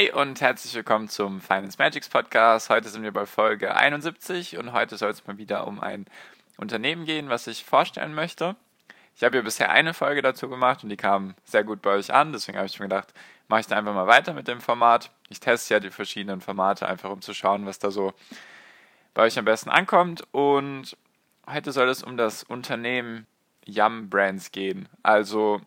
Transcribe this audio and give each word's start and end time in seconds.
Hi 0.00 0.10
und 0.12 0.40
herzlich 0.40 0.74
willkommen 0.74 1.10
zum 1.10 1.42
Finance 1.42 1.76
Magics 1.78 2.08
Podcast. 2.08 2.70
Heute 2.70 2.88
sind 2.88 3.02
wir 3.02 3.12
bei 3.12 3.26
Folge 3.26 3.76
71 3.76 4.56
und 4.56 4.72
heute 4.72 4.96
soll 4.96 5.10
es 5.10 5.26
mal 5.26 5.36
wieder 5.36 5.66
um 5.66 5.78
ein 5.78 6.06
Unternehmen 6.56 7.04
gehen, 7.04 7.28
was 7.28 7.46
ich 7.46 7.66
vorstellen 7.66 8.14
möchte. 8.14 8.56
Ich 9.14 9.22
habe 9.22 9.36
ja 9.36 9.42
bisher 9.42 9.70
eine 9.70 9.92
Folge 9.92 10.22
dazu 10.22 10.48
gemacht 10.48 10.82
und 10.82 10.88
die 10.88 10.96
kam 10.96 11.34
sehr 11.44 11.64
gut 11.64 11.82
bei 11.82 11.90
euch 11.90 12.14
an, 12.14 12.32
deswegen 12.32 12.56
habe 12.56 12.66
ich 12.66 12.80
mir 12.80 12.86
gedacht, 12.86 13.12
mache 13.48 13.60
ich 13.60 13.66
da 13.66 13.76
einfach 13.76 13.92
mal 13.92 14.06
weiter 14.06 14.32
mit 14.32 14.48
dem 14.48 14.62
Format. 14.62 15.10
Ich 15.28 15.38
teste 15.38 15.74
ja 15.74 15.80
die 15.80 15.90
verschiedenen 15.90 16.40
Formate 16.40 16.88
einfach, 16.88 17.10
um 17.10 17.20
zu 17.20 17.34
schauen, 17.34 17.66
was 17.66 17.78
da 17.78 17.90
so 17.90 18.14
bei 19.12 19.24
euch 19.24 19.38
am 19.38 19.44
besten 19.44 19.68
ankommt. 19.68 20.24
Und 20.32 20.96
heute 21.46 21.72
soll 21.72 21.90
es 21.90 22.02
um 22.02 22.16
das 22.16 22.42
Unternehmen 22.42 23.26
Yum 23.66 24.08
Brands 24.08 24.50
gehen. 24.50 24.88
Also 25.02 25.60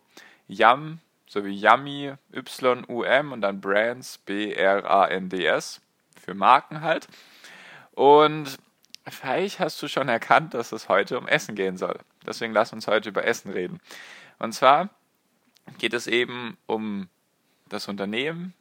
Yum 0.47 1.01
sowie 1.33 1.55
Yummy, 1.55 2.13
Y-U-M 2.31 3.31
und 3.31 3.41
dann 3.41 3.59
Brands, 3.59 4.19
B-R-A-N-D-S, 4.19 5.81
für 6.23 6.35
Marken 6.35 6.81
halt. 6.81 7.07
Und 7.91 8.57
vielleicht 9.07 9.59
hast 9.59 9.81
du 9.81 9.87
schon 9.87 10.09
erkannt, 10.09 10.53
dass 10.53 10.71
es 10.71 10.89
heute 10.89 11.17
um 11.17 11.27
Essen 11.27 11.55
gehen 11.55 11.75
soll. 11.77 11.99
Deswegen 12.25 12.53
lass 12.53 12.71
uns 12.71 12.87
heute 12.87 13.09
über 13.09 13.25
Essen 13.25 13.51
reden. 13.51 13.81
Und 14.37 14.53
zwar 14.53 14.89
geht 15.79 15.93
es 15.93 16.05
eben 16.05 16.55
um 16.67 17.09
das 17.67 17.87
Unternehmen, 17.87 18.53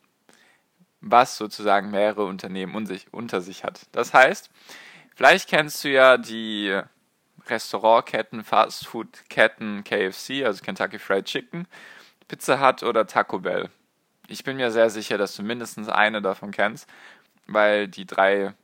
was 1.03 1.37
sozusagen 1.37 1.91
mehrere 1.91 2.25
Unternehmen 2.25 2.75
unter 3.11 3.41
sich 3.43 3.65
hat. 3.65 3.87
Das 3.93 4.15
heißt, 4.15 4.51
vielleicht 5.15 5.49
kennst 5.49 5.85
du 5.85 5.91
ja 5.91 6.17
die 6.17 6.81
Restaurantketten, 7.49 8.45
Fastfood-Ketten 8.45 9.85
KFC, 9.85 10.45
also 10.45 10.63
Kentucky 10.63 10.99
Fried 10.99 11.27
Chicken. 11.27 11.67
Pizza 12.33 12.67
Hut 12.67 12.83
oder 12.83 13.07
Taco 13.07 13.41
Bell. 13.41 13.69
Ich 14.27 14.43
bin 14.43 14.57
mir 14.57 14.71
sehr 14.71 14.89
sicher, 14.89 15.19
dass 15.19 15.37
du 15.37 15.43
mindestens 15.43 15.91
eine 15.91 16.23
davon 16.23 16.51
kennst, 16.51 16.89
weil 17.47 17.89
die 17.89 18.07
drei 18.07 18.55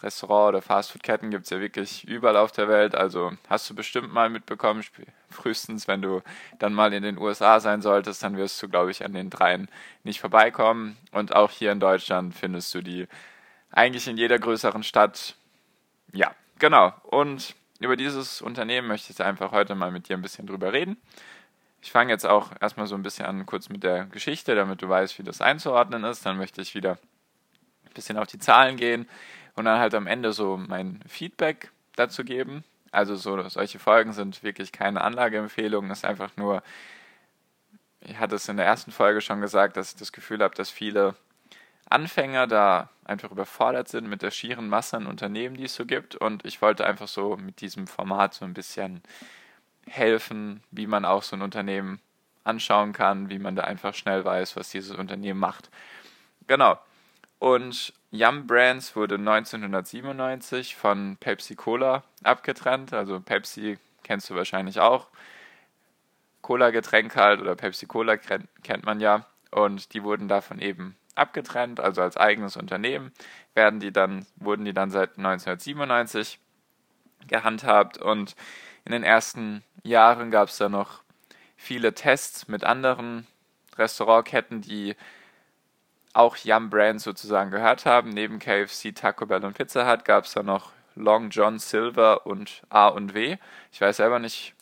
Restaurant- 0.00 0.50
oder 0.50 0.62
Fastfood-Ketten 0.62 1.32
gibt 1.32 1.42
es 1.42 1.50
ja 1.50 1.58
wirklich 1.58 2.06
überall 2.06 2.36
auf 2.36 2.52
der 2.52 2.68
Welt. 2.68 2.94
Also 2.94 3.32
hast 3.48 3.68
du 3.68 3.74
bestimmt 3.74 4.12
mal 4.12 4.30
mitbekommen, 4.30 4.84
frühestens 5.28 5.88
wenn 5.88 6.02
du 6.02 6.22
dann 6.60 6.72
mal 6.72 6.92
in 6.92 7.02
den 7.02 7.18
USA 7.18 7.58
sein 7.58 7.82
solltest, 7.82 8.22
dann 8.22 8.36
wirst 8.36 8.62
du, 8.62 8.68
glaube 8.68 8.92
ich, 8.92 9.04
an 9.04 9.12
den 9.12 9.28
dreien 9.28 9.68
nicht 10.04 10.20
vorbeikommen. 10.20 10.96
Und 11.10 11.34
auch 11.34 11.50
hier 11.50 11.72
in 11.72 11.80
Deutschland 11.80 12.32
findest 12.36 12.72
du 12.76 12.80
die 12.80 13.08
eigentlich 13.72 14.06
in 14.06 14.18
jeder 14.18 14.38
größeren 14.38 14.84
Stadt. 14.84 15.34
Ja, 16.12 16.32
genau. 16.60 16.94
Und 17.02 17.56
über 17.80 17.96
dieses 17.96 18.40
Unternehmen 18.40 18.86
möchte 18.86 19.12
ich 19.12 19.20
einfach 19.20 19.50
heute 19.50 19.74
mal 19.74 19.90
mit 19.90 20.08
dir 20.08 20.16
ein 20.16 20.22
bisschen 20.22 20.46
drüber 20.46 20.72
reden. 20.72 20.96
Ich 21.82 21.92
fange 21.92 22.12
jetzt 22.12 22.26
auch 22.26 22.52
erstmal 22.60 22.86
so 22.86 22.94
ein 22.94 23.02
bisschen 23.02 23.26
an, 23.26 23.46
kurz 23.46 23.68
mit 23.68 23.82
der 23.82 24.04
Geschichte, 24.06 24.54
damit 24.54 24.82
du 24.82 24.88
weißt, 24.88 25.18
wie 25.18 25.22
das 25.22 25.40
einzuordnen 25.40 26.04
ist. 26.04 26.26
Dann 26.26 26.36
möchte 26.36 26.60
ich 26.60 26.74
wieder 26.74 26.98
ein 27.86 27.94
bisschen 27.94 28.18
auf 28.18 28.26
die 28.26 28.38
Zahlen 28.38 28.76
gehen 28.76 29.08
und 29.54 29.64
dann 29.64 29.78
halt 29.78 29.94
am 29.94 30.06
Ende 30.06 30.32
so 30.32 30.56
mein 30.56 31.00
Feedback 31.08 31.70
dazu 31.96 32.24
geben. 32.24 32.64
Also 32.92 33.16
so 33.16 33.48
solche 33.48 33.78
Folgen 33.78 34.12
sind 34.12 34.42
wirklich 34.42 34.72
keine 34.72 35.00
Anlageempfehlungen, 35.02 35.90
ist 35.90 36.04
einfach 36.04 36.36
nur, 36.36 36.62
ich 38.00 38.18
hatte 38.18 38.34
es 38.34 38.48
in 38.48 38.56
der 38.56 38.66
ersten 38.66 38.90
Folge 38.90 39.20
schon 39.20 39.40
gesagt, 39.40 39.76
dass 39.76 39.92
ich 39.92 39.98
das 39.98 40.12
Gefühl 40.12 40.42
habe, 40.42 40.54
dass 40.54 40.70
viele 40.70 41.14
Anfänger 41.88 42.46
da 42.46 42.90
einfach 43.04 43.30
überfordert 43.30 43.88
sind 43.88 44.08
mit 44.08 44.22
der 44.22 44.30
schieren 44.30 44.68
Masse 44.68 44.96
an 44.96 45.06
Unternehmen, 45.06 45.56
die 45.56 45.64
es 45.64 45.74
so 45.74 45.86
gibt. 45.86 46.14
Und 46.14 46.44
ich 46.44 46.62
wollte 46.62 46.86
einfach 46.86 47.08
so 47.08 47.36
mit 47.36 47.60
diesem 47.60 47.86
Format 47.86 48.34
so 48.34 48.44
ein 48.44 48.54
bisschen 48.54 49.02
helfen, 49.90 50.62
wie 50.70 50.86
man 50.86 51.04
auch 51.04 51.22
so 51.22 51.36
ein 51.36 51.42
Unternehmen 51.42 52.00
anschauen 52.44 52.92
kann, 52.92 53.28
wie 53.28 53.38
man 53.38 53.56
da 53.56 53.64
einfach 53.64 53.94
schnell 53.94 54.24
weiß, 54.24 54.56
was 54.56 54.70
dieses 54.70 54.92
Unternehmen 54.96 55.38
macht. 55.40 55.70
Genau. 56.46 56.78
Und 57.38 57.92
Yum 58.10 58.46
Brands 58.46 58.96
wurde 58.96 59.16
1997 59.16 60.76
von 60.76 61.16
Pepsi 61.18 61.54
Cola 61.54 62.02
abgetrennt. 62.22 62.92
Also 62.92 63.20
Pepsi 63.20 63.78
kennst 64.02 64.30
du 64.30 64.34
wahrscheinlich 64.34 64.80
auch. 64.80 65.08
Cola-Getränk 66.42 67.16
halt 67.16 67.40
oder 67.40 67.54
Pepsi 67.54 67.86
Cola 67.86 68.16
kennt 68.16 68.84
man 68.84 69.00
ja. 69.00 69.26
Und 69.50 69.94
die 69.94 70.02
wurden 70.02 70.28
davon 70.28 70.60
eben 70.60 70.96
abgetrennt, 71.14 71.80
also 71.80 72.02
als 72.02 72.16
eigenes 72.16 72.56
Unternehmen 72.56 73.12
werden 73.54 73.80
die 73.80 73.92
dann, 73.92 74.26
wurden 74.36 74.64
die 74.64 74.72
dann 74.72 74.90
seit 74.90 75.18
1997 75.18 76.38
gehandhabt 77.26 77.98
und 77.98 78.34
in 78.84 78.92
den 78.92 79.04
ersten 79.04 79.62
Jahren 79.82 80.30
gab 80.30 80.48
es 80.48 80.58
da 80.58 80.68
noch 80.68 81.02
viele 81.56 81.94
Tests 81.94 82.48
mit 82.48 82.64
anderen 82.64 83.26
Restaurantketten, 83.76 84.62
die 84.62 84.96
auch 86.12 86.36
Yum 86.36 86.70
Brands 86.70 87.04
sozusagen 87.04 87.50
gehört 87.50 87.86
haben. 87.86 88.10
Neben 88.10 88.38
KFC, 88.38 88.94
Taco 88.94 89.26
Bell 89.26 89.44
und 89.44 89.56
Pizza 89.56 89.90
Hut 89.90 90.04
gab 90.04 90.24
es 90.24 90.32
da 90.32 90.42
noch 90.42 90.72
Long 90.96 91.30
John 91.30 91.58
Silver 91.58 92.26
und 92.26 92.62
A 92.68 92.88
und 92.88 93.14
W. 93.14 93.36
Ich 93.72 93.80
weiß 93.80 93.98
selber 93.98 94.18
nicht, 94.18 94.54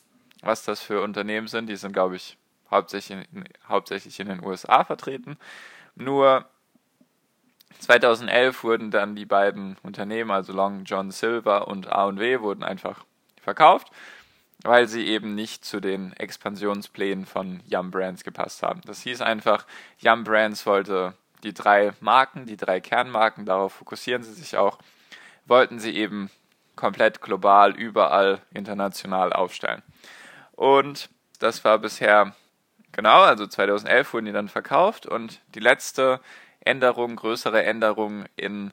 was 0.43 0.65
das 0.65 0.81
für 0.81 1.03
Unternehmen 1.03 1.47
sind. 1.47 1.69
Die 1.69 1.77
sind, 1.77 1.93
glaube 1.93 2.17
ich, 2.17 2.37
hauptsächlich 2.71 3.19
in, 3.33 3.45
hauptsächlich 3.69 4.21
in 4.21 4.29
den 4.29 4.45
USA 4.45 4.85
vertreten. 4.85 5.39
Nur 5.95 6.45
2011 7.81 8.63
wurden 8.65 8.91
dann 8.91 9.17
die 9.17 9.27
beiden 9.27 9.77
Unternehmen, 9.83 10.31
also 10.31 10.53
Long 10.53 10.85
John 10.85 11.11
Silver 11.11 11.69
und 11.69 11.89
A&W, 11.89 12.41
wurden 12.41 12.63
einfach 12.63 13.05
verkauft, 13.49 13.89
weil 14.63 14.89
sie 14.89 15.07
eben 15.07 15.35
nicht 15.35 15.65
zu 15.65 15.81
den 15.81 16.13
Expansionsplänen 16.13 17.25
von 17.25 17.61
Yum 17.67 17.91
Brands 17.91 18.25
gepasst 18.25 18.63
haben. 18.63 18.83
Das 18.85 19.01
hieß 19.01 19.23
einfach, 19.23 19.65
Yum 20.01 20.25
Brands 20.25 20.67
wollte 20.67 21.15
die 21.43 21.55
drei 21.55 21.93
Marken, 22.01 22.45
die 22.45 22.59
drei 22.59 22.81
Kernmarken, 22.81 23.47
darauf 23.47 23.73
fokussieren 23.73 24.23
sie 24.23 24.35
sich 24.35 24.59
auch, 24.59 24.79
wollten 25.47 25.79
sie 25.79 25.95
eben 25.97 26.31
komplett 26.77 27.23
global, 27.23 27.75
überall 27.75 28.43
international 28.53 29.33
aufstellen. 29.33 29.83
Und 30.53 31.09
das 31.39 31.65
war 31.65 31.79
bisher 31.79 32.35
genau, 32.93 33.23
also 33.23 33.47
2011 33.47 34.13
wurden 34.13 34.27
die 34.27 34.33
dann 34.33 34.49
verkauft 34.49 35.07
und 35.07 35.41
die 35.55 35.61
letzte 35.61 36.21
Änderung, 36.61 37.17
größere 37.17 37.63
Änderung 37.63 38.27
in, 38.37 38.73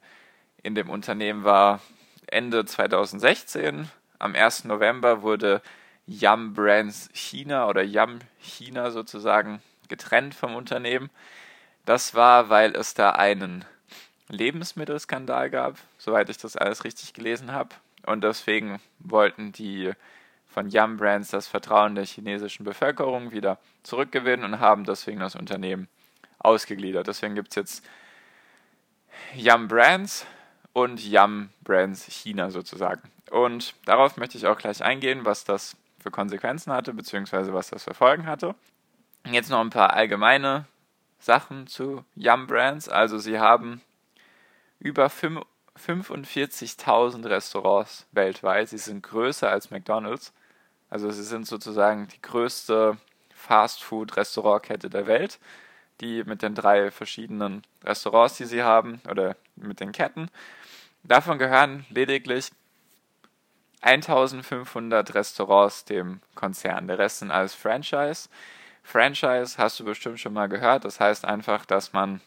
in 0.63 0.75
dem 0.75 0.89
Unternehmen 0.89 1.45
war 1.45 1.79
Ende 2.27 2.65
2016, 2.65 3.89
am 4.19 4.35
1. 4.35 4.65
November 4.65 5.21
wurde 5.21 5.61
Yum 6.07 6.53
Brands 6.53 7.09
China 7.13 7.67
oder 7.67 7.83
Yum 7.83 8.19
China 8.39 8.91
sozusagen 8.91 9.61
getrennt 9.87 10.35
vom 10.35 10.55
Unternehmen. 10.55 11.09
Das 11.85 12.15
war, 12.15 12.49
weil 12.49 12.75
es 12.75 12.93
da 12.93 13.11
einen 13.11 13.65
Lebensmittelskandal 14.29 15.49
gab, 15.49 15.77
soweit 15.97 16.29
ich 16.29 16.37
das 16.37 16.57
alles 16.57 16.83
richtig 16.83 17.13
gelesen 17.13 17.51
habe. 17.51 17.69
Und 18.05 18.23
deswegen 18.23 18.79
wollten 18.99 19.51
die 19.51 19.91
von 20.47 20.69
Yum 20.69 20.97
Brands 20.97 21.31
das 21.31 21.47
Vertrauen 21.47 21.95
der 21.95 22.05
chinesischen 22.05 22.63
Bevölkerung 22.63 23.31
wieder 23.31 23.59
zurückgewinnen 23.83 24.45
und 24.45 24.59
haben 24.59 24.85
deswegen 24.85 25.19
das 25.19 25.35
Unternehmen 25.35 25.87
ausgegliedert. 26.39 27.07
Deswegen 27.07 27.35
gibt 27.35 27.49
es 27.49 27.55
jetzt 27.55 27.85
Yum 29.35 29.67
Brands 29.67 30.25
und 30.73 31.03
Yum 31.03 31.49
Brands 31.63 32.05
China 32.05 32.51
sozusagen. 32.51 33.01
Und 33.31 33.73
darauf 33.85 34.17
möchte 34.17 34.37
ich 34.37 34.47
auch 34.47 34.57
gleich 34.57 34.83
eingehen, 34.83 35.25
was 35.25 35.43
das 35.43 35.75
für 35.99 36.11
Konsequenzen 36.11 36.71
hatte, 36.71 36.93
beziehungsweise 36.93 37.53
was 37.53 37.69
das 37.69 37.83
für 37.83 37.93
Folgen 37.93 38.27
hatte. 38.27 38.55
Jetzt 39.25 39.49
noch 39.49 39.61
ein 39.61 39.71
paar 39.71 39.93
allgemeine 39.93 40.65
Sachen 41.19 41.67
zu 41.67 42.05
Yum 42.15 42.47
Brands. 42.47 42.87
Also 42.87 43.17
sie 43.17 43.39
haben 43.39 43.81
über 44.79 45.07
45.000 45.07 47.27
Restaurants 47.27 48.05
weltweit. 48.11 48.69
Sie 48.69 48.77
sind 48.77 49.01
größer 49.01 49.49
als 49.49 49.71
McDonald's. 49.71 50.31
Also 50.91 51.09
sie 51.09 51.23
sind 51.23 51.47
sozusagen 51.47 52.07
die 52.07 52.21
größte 52.21 52.97
Fast-Food-Restaurantkette 53.33 54.89
der 54.89 55.07
Welt, 55.07 55.39
die 56.01 56.23
mit 56.23 56.43
den 56.43 56.53
drei 56.53 56.91
verschiedenen 56.91 57.63
Restaurants, 57.83 58.37
die 58.37 58.45
sie 58.45 58.63
haben, 58.63 59.01
oder 59.09 59.35
mit 59.55 59.79
den 59.79 59.91
Ketten. 59.91 60.29
Davon 61.03 61.39
gehören 61.39 61.85
lediglich 61.89 62.51
1500 63.85 65.13
Restaurants 65.13 65.85
dem 65.85 66.19
Konzern. 66.33 66.87
Der 66.87 66.97
Rest 66.97 67.19
sind 67.19 67.31
alles 67.31 67.53
Franchise. 67.53 68.29
Franchise 68.83 69.57
hast 69.57 69.79
du 69.79 69.85
bestimmt 69.85 70.19
schon 70.19 70.33
mal 70.33 70.49
gehört. 70.49 70.85
Das 70.85 70.99
heißt 70.99 71.23
einfach, 71.23 71.65
dass 71.65 71.93
man 71.93 72.19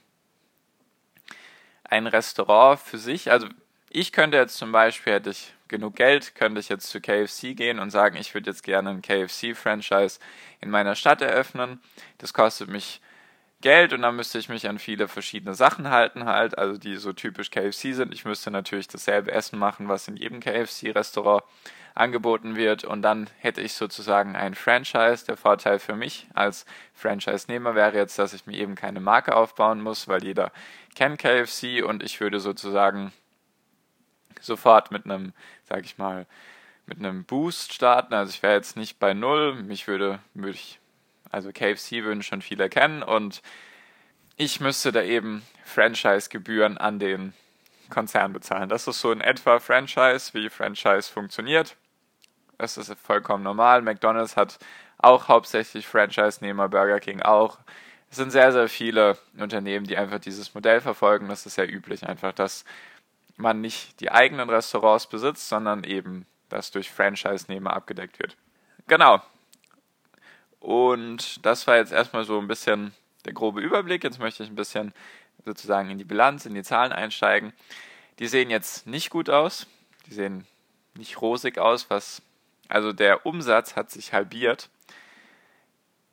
ein 1.84 2.06
Restaurant 2.06 2.78
für 2.78 2.98
sich, 2.98 3.30
also 3.32 3.48
ich 3.90 4.12
könnte 4.12 4.36
jetzt 4.36 4.56
zum 4.56 4.70
Beispiel, 4.70 5.14
hätte 5.14 5.30
ich 5.30 5.52
genug 5.66 5.96
Geld, 5.96 6.34
könnte 6.34 6.60
ich 6.60 6.68
jetzt 6.68 6.88
zu 6.90 7.00
KFC 7.00 7.56
gehen 7.56 7.78
und 7.78 7.90
sagen, 7.90 8.16
ich 8.16 8.34
würde 8.34 8.50
jetzt 8.50 8.62
gerne 8.62 8.90
ein 8.90 9.02
KFC-Franchise 9.02 10.20
in 10.60 10.70
meiner 10.70 10.94
Stadt 10.94 11.22
eröffnen. 11.22 11.80
Das 12.18 12.34
kostet 12.34 12.68
mich 12.68 13.00
Geld 13.60 13.92
und 13.92 14.02
dann 14.02 14.14
müsste 14.16 14.38
ich 14.38 14.48
mich 14.48 14.68
an 14.68 14.78
viele 14.78 15.08
verschiedene 15.08 15.54
Sachen 15.54 15.90
halten 15.90 16.26
halt, 16.26 16.56
also 16.56 16.78
die 16.78 16.96
so 16.96 17.12
typisch 17.12 17.50
KFC 17.50 17.94
sind. 17.94 18.14
Ich 18.14 18.24
müsste 18.24 18.50
natürlich 18.50 18.86
dasselbe 18.86 19.32
Essen 19.32 19.58
machen, 19.58 19.88
was 19.88 20.06
in 20.06 20.16
jedem 20.16 20.40
KFC-Restaurant 20.40 21.42
angeboten 21.94 22.54
wird 22.54 22.84
und 22.84 23.02
dann 23.02 23.28
hätte 23.38 23.60
ich 23.60 23.72
sozusagen 23.72 24.36
ein 24.36 24.54
Franchise. 24.54 25.26
Der 25.26 25.36
Vorteil 25.36 25.80
für 25.80 25.96
mich 25.96 26.28
als 26.34 26.64
Franchise-Nehmer 26.94 27.74
wäre 27.74 27.96
jetzt, 27.96 28.18
dass 28.18 28.32
ich 28.32 28.46
mir 28.46 28.56
eben 28.56 28.76
keine 28.76 29.00
Marke 29.00 29.34
aufbauen 29.34 29.80
muss, 29.80 30.06
weil 30.06 30.22
jeder 30.22 30.52
kennt 30.94 31.18
KFC 31.18 31.82
und 31.84 32.04
ich 32.04 32.20
würde 32.20 32.38
sozusagen 32.38 33.12
sofort 34.40 34.92
mit 34.92 35.04
einem, 35.04 35.32
sag 35.64 35.84
ich 35.84 35.98
mal, 35.98 36.26
mit 36.86 36.98
einem 36.98 37.24
Boost 37.24 37.72
starten. 37.72 38.14
Also 38.14 38.30
ich 38.30 38.42
wäre 38.42 38.54
jetzt 38.54 38.76
nicht 38.76 39.00
bei 39.00 39.14
null. 39.14 39.54
Mich 39.62 39.88
würde, 39.88 40.20
würde 40.34 40.54
ich 40.54 40.78
also 41.30 41.50
KFC 41.52 42.04
würden 42.04 42.22
schon 42.22 42.42
viele 42.42 42.68
kennen 42.68 43.02
und 43.02 43.42
ich 44.36 44.60
müsste 44.60 44.92
da 44.92 45.02
eben 45.02 45.42
Franchise-Gebühren 45.64 46.78
an 46.78 46.98
den 46.98 47.34
Konzern 47.90 48.32
bezahlen. 48.32 48.68
Das 48.68 48.86
ist 48.86 49.00
so 49.00 49.10
in 49.10 49.20
etwa 49.20 49.58
Franchise, 49.58 50.32
wie 50.34 50.48
Franchise 50.48 51.10
funktioniert. 51.10 51.76
Das 52.56 52.76
ist 52.76 52.92
vollkommen 53.00 53.42
normal. 53.42 53.82
McDonald's 53.82 54.36
hat 54.36 54.58
auch 54.98 55.28
hauptsächlich 55.28 55.86
Franchise-Nehmer, 55.86 56.68
Burger 56.68 57.00
King 57.00 57.22
auch. 57.22 57.58
Es 58.10 58.16
sind 58.16 58.30
sehr, 58.30 58.52
sehr 58.52 58.68
viele 58.68 59.18
Unternehmen, 59.38 59.86
die 59.86 59.96
einfach 59.96 60.18
dieses 60.18 60.54
Modell 60.54 60.80
verfolgen. 60.80 61.28
Das 61.28 61.46
ist 61.46 61.54
sehr 61.54 61.70
üblich, 61.72 62.06
einfach, 62.06 62.32
dass 62.32 62.64
man 63.36 63.60
nicht 63.60 64.00
die 64.00 64.10
eigenen 64.10 64.50
Restaurants 64.50 65.06
besitzt, 65.06 65.48
sondern 65.48 65.84
eben 65.84 66.26
das 66.48 66.70
durch 66.70 66.90
Franchise-Nehmer 66.90 67.72
abgedeckt 67.72 68.18
wird. 68.18 68.36
Genau, 68.86 69.20
und 70.60 71.44
das 71.44 71.66
war 71.66 71.76
jetzt 71.76 71.92
erstmal 71.92 72.24
so 72.24 72.38
ein 72.38 72.48
bisschen 72.48 72.92
der 73.24 73.32
grobe 73.32 73.60
Überblick. 73.60 74.04
Jetzt 74.04 74.18
möchte 74.18 74.42
ich 74.42 74.48
ein 74.48 74.56
bisschen 74.56 74.92
sozusagen 75.44 75.90
in 75.90 75.98
die 75.98 76.04
Bilanz, 76.04 76.46
in 76.46 76.54
die 76.54 76.62
Zahlen 76.62 76.92
einsteigen. 76.92 77.52
Die 78.18 78.26
sehen 78.26 78.50
jetzt 78.50 78.86
nicht 78.86 79.10
gut 79.10 79.30
aus. 79.30 79.66
Die 80.06 80.14
sehen 80.14 80.46
nicht 80.94 81.20
rosig 81.20 81.58
aus, 81.58 81.90
was 81.90 82.22
also 82.68 82.92
der 82.92 83.24
Umsatz 83.24 83.76
hat 83.76 83.90
sich 83.90 84.12
halbiert. 84.12 84.68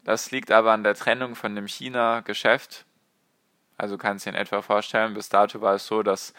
Das 0.03 0.31
liegt 0.31 0.51
aber 0.51 0.71
an 0.71 0.83
der 0.83 0.95
Trennung 0.95 1.36
von 1.36 1.56
dem 1.56 1.68
China-Geschäft. 1.68 2.86
Also 3.77 3.97
kannst 3.97 4.25
du 4.25 4.30
dir 4.31 4.38
in 4.38 4.42
etwa 4.42 4.62
vorstellen, 4.62 5.13
bis 5.15 5.30
dato 5.30 5.62
war 5.62 5.75
es 5.75 5.88
so, 5.88 6.03
dass 6.03 6.33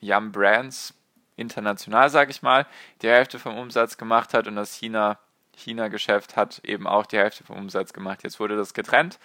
Yum 0.00 0.30
Brands 0.30 0.94
international, 1.36 2.08
sage 2.10 2.30
ich 2.30 2.42
mal, 2.42 2.66
die 3.02 3.08
Hälfte 3.08 3.38
vom 3.38 3.56
Umsatz 3.58 3.96
gemacht 3.96 4.34
hat 4.34 4.46
und 4.46 4.56
das 4.56 4.74
China 4.74 5.18
China-Geschäft 5.56 6.36
hat 6.36 6.60
eben 6.64 6.86
auch 6.86 7.06
die 7.06 7.18
Hälfte 7.18 7.44
vom 7.44 7.56
Umsatz 7.56 7.92
gemacht. 7.92 8.22
Jetzt 8.22 8.38
wurde 8.38 8.56
das 8.56 8.74
getrennt, 8.74 9.18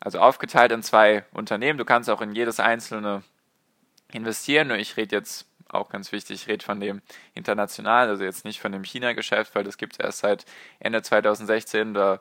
also 0.00 0.18
aufgeteilt 0.18 0.72
in 0.72 0.82
zwei 0.82 1.24
Unternehmen. 1.32 1.78
Du 1.78 1.84
kannst 1.84 2.10
auch 2.10 2.20
in 2.20 2.34
jedes 2.34 2.60
einzelne 2.60 3.22
investieren, 4.12 4.68
nur 4.68 4.76
ich 4.76 4.96
rede 4.96 5.16
jetzt 5.16 5.46
auch 5.68 5.88
ganz 5.88 6.12
wichtig, 6.12 6.42
ich 6.42 6.48
rede 6.48 6.64
von 6.64 6.80
dem 6.80 7.02
international, 7.34 8.08
also 8.08 8.24
jetzt 8.24 8.44
nicht 8.44 8.60
von 8.60 8.72
dem 8.72 8.84
China-Geschäft, 8.84 9.54
weil 9.54 9.64
das 9.64 9.76
gibt 9.76 9.94
es 9.94 9.98
erst 9.98 10.18
seit 10.20 10.44
Ende 10.78 11.02
2016. 11.02 11.94
Da 11.94 12.20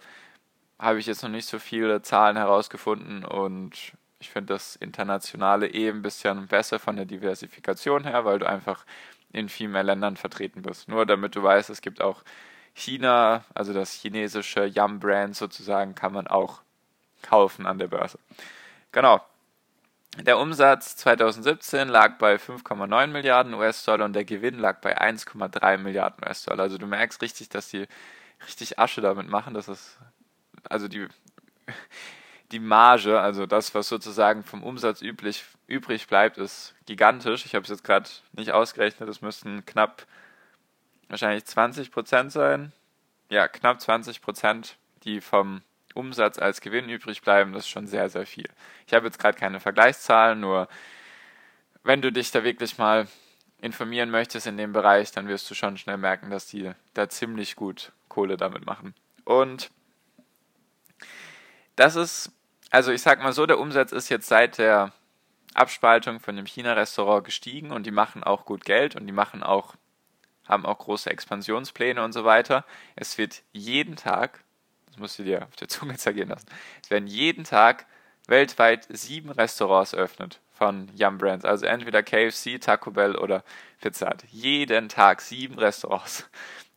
habe 0.79 0.99
ich 0.99 1.05
jetzt 1.05 1.23
noch 1.23 1.29
nicht 1.29 1.47
so 1.47 1.59
viele 1.59 2.01
Zahlen 2.01 2.35
herausgefunden 2.35 3.23
und 3.23 3.93
ich 4.19 4.29
finde 4.29 4.53
das 4.53 4.75
Internationale 4.75 5.67
eh 5.67 5.89
ein 5.89 6.01
bisschen 6.01 6.47
besser 6.47 6.79
von 6.79 6.95
der 6.95 7.05
Diversifikation 7.05 8.05
her, 8.05 8.25
weil 8.25 8.39
du 8.39 8.47
einfach 8.47 8.85
in 9.31 9.49
viel 9.49 9.67
mehr 9.67 9.83
Ländern 9.83 10.15
vertreten 10.15 10.61
bist. 10.61 10.87
Nur 10.87 11.05
damit 11.05 11.35
du 11.35 11.43
weißt, 11.43 11.69
es 11.69 11.81
gibt 11.81 12.01
auch 12.01 12.23
China, 12.73 13.43
also 13.53 13.73
das 13.73 13.93
chinesische 13.93 14.65
Yum-Brand 14.65 15.35
sozusagen, 15.35 15.95
kann 15.95 16.13
man 16.13 16.27
auch 16.27 16.61
kaufen 17.21 17.65
an 17.65 17.77
der 17.77 17.87
Börse. 17.87 18.19
Genau. 18.91 19.21
Der 20.19 20.37
Umsatz 20.37 20.95
2017 20.97 21.87
lag 21.87 22.19
bei 22.19 22.35
5,9 22.35 23.07
Milliarden 23.07 23.55
US-Dollar 23.55 24.05
und 24.05 24.13
der 24.13 24.25
Gewinn 24.25 24.59
lag 24.59 24.79
bei 24.79 24.99
1,3 24.99 25.77
Milliarden 25.79 26.23
US-Dollar. 26.23 26.63
Also 26.63 26.77
du 26.77 26.85
merkst 26.85 27.19
richtig, 27.23 27.49
dass 27.49 27.69
die 27.69 27.87
richtig 28.45 28.77
Asche 28.77 29.01
damit 29.01 29.27
machen. 29.27 29.55
Das 29.55 29.67
ist 29.67 29.97
also 30.69 30.87
die, 30.87 31.07
die 32.51 32.59
Marge, 32.59 33.19
also 33.19 33.47
das, 33.47 33.73
was 33.73 33.89
sozusagen 33.89 34.43
vom 34.43 34.61
Umsatz 34.61 35.01
üblich, 35.01 35.45
übrig 35.65 36.07
bleibt, 36.07 36.37
ist 36.37 36.75
gigantisch. 36.85 37.45
Ich 37.45 37.55
habe 37.55 37.63
es 37.63 37.69
jetzt 37.69 37.83
gerade 37.83 38.09
nicht 38.33 38.51
ausgerechnet. 38.51 39.09
Es 39.09 39.21
müssten 39.21 39.65
knapp 39.65 40.05
wahrscheinlich 41.13 41.45
20 41.45 41.91
Prozent 41.91 42.31
sein. 42.31 42.71
Ja, 43.29 43.47
knapp 43.47 43.79
20 43.79 44.21
Prozent, 44.21 44.77
die 45.03 45.21
vom 45.21 45.61
Umsatz 45.93 46.39
als 46.39 46.59
Gewinn 46.59 46.89
übrig 46.89 47.21
bleiben. 47.21 47.53
Das 47.53 47.65
ist 47.65 47.69
schon 47.69 47.85
sehr, 47.85 48.09
sehr 48.09 48.25
viel. 48.25 48.49
Ich 48.87 48.95
habe 48.95 49.05
jetzt 49.05 49.19
gerade 49.19 49.37
keine 49.37 49.59
Vergleichszahlen, 49.59 50.39
nur 50.39 50.67
wenn 51.83 52.01
du 52.01 52.11
dich 52.11 52.31
da 52.31 52.43
wirklich 52.43 52.79
mal 52.79 53.07
informieren 53.61 54.09
möchtest 54.09 54.47
in 54.47 54.57
dem 54.57 54.73
Bereich, 54.73 55.11
dann 55.11 55.27
wirst 55.27 55.49
du 55.51 55.53
schon 55.53 55.77
schnell 55.77 55.97
merken, 55.97 56.31
dass 56.31 56.47
die 56.47 56.71
da 56.95 57.07
ziemlich 57.07 57.55
gut 57.55 57.91
Kohle 58.07 58.35
damit 58.35 58.65
machen. 58.65 58.95
Und 59.23 59.69
das 61.75 61.95
ist, 61.95 62.31
also 62.71 62.91
ich 62.91 63.03
sag 63.03 63.21
mal 63.21 63.33
so, 63.33 63.45
der 63.45 63.59
Umsatz 63.59 63.91
ist 63.91 64.09
jetzt 64.09 64.27
seit 64.27 64.57
der 64.57 64.91
Abspaltung 65.53 66.19
von 66.19 66.35
dem 66.35 66.47
China-Restaurant 66.47 67.23
gestiegen 67.23 67.71
und 67.71 67.85
die 67.85 67.91
machen 67.91 68.23
auch 68.23 68.45
gut 68.45 68.65
Geld 68.65 68.95
und 68.95 69.05
die 69.05 69.13
machen 69.13 69.43
auch 69.43 69.75
haben 70.47 70.65
auch 70.65 70.79
große 70.79 71.09
Expansionspläne 71.09 72.03
und 72.03 72.13
so 72.13 72.25
weiter. 72.25 72.65
Es 72.95 73.17
wird 73.17 73.43
jeden 73.51 73.95
Tag, 73.95 74.43
das 74.87 74.97
musst 74.97 75.19
du 75.19 75.23
dir 75.23 75.43
auf 75.43 75.55
der 75.55 75.67
Zunge 75.67 75.95
zergehen 75.97 76.29
lassen, 76.29 76.47
es 76.83 76.89
werden 76.89 77.07
jeden 77.07 77.43
Tag 77.43 77.85
weltweit 78.27 78.87
sieben 78.89 79.29
Restaurants 79.29 79.93
eröffnet 79.93 80.39
von 80.51 80.89
Yum 80.95 81.17
Brands. 81.17 81.45
Also 81.45 81.65
entweder 81.65 82.03
KFC, 82.03 82.59
Taco 82.59 82.91
Bell 82.91 83.15
oder 83.15 83.43
Pizza 83.81 84.09
Hut. 84.09 84.23
Jeden 84.29 84.87
Tag 84.87 85.21
sieben 85.21 85.59
Restaurants. 85.59 86.29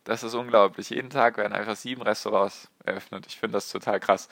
Das 0.03 0.23
ist 0.23 0.33
unglaublich. 0.35 0.89
Jeden 0.89 1.09
Tag 1.09 1.37
werden 1.37 1.51
einfach 1.51 1.75
sieben 1.75 2.01
Restaurants 2.01 2.69
eröffnet. 2.85 3.25
Ich 3.27 3.37
finde 3.37 3.57
das 3.57 3.69
total 3.69 3.99
krass. 3.99 4.29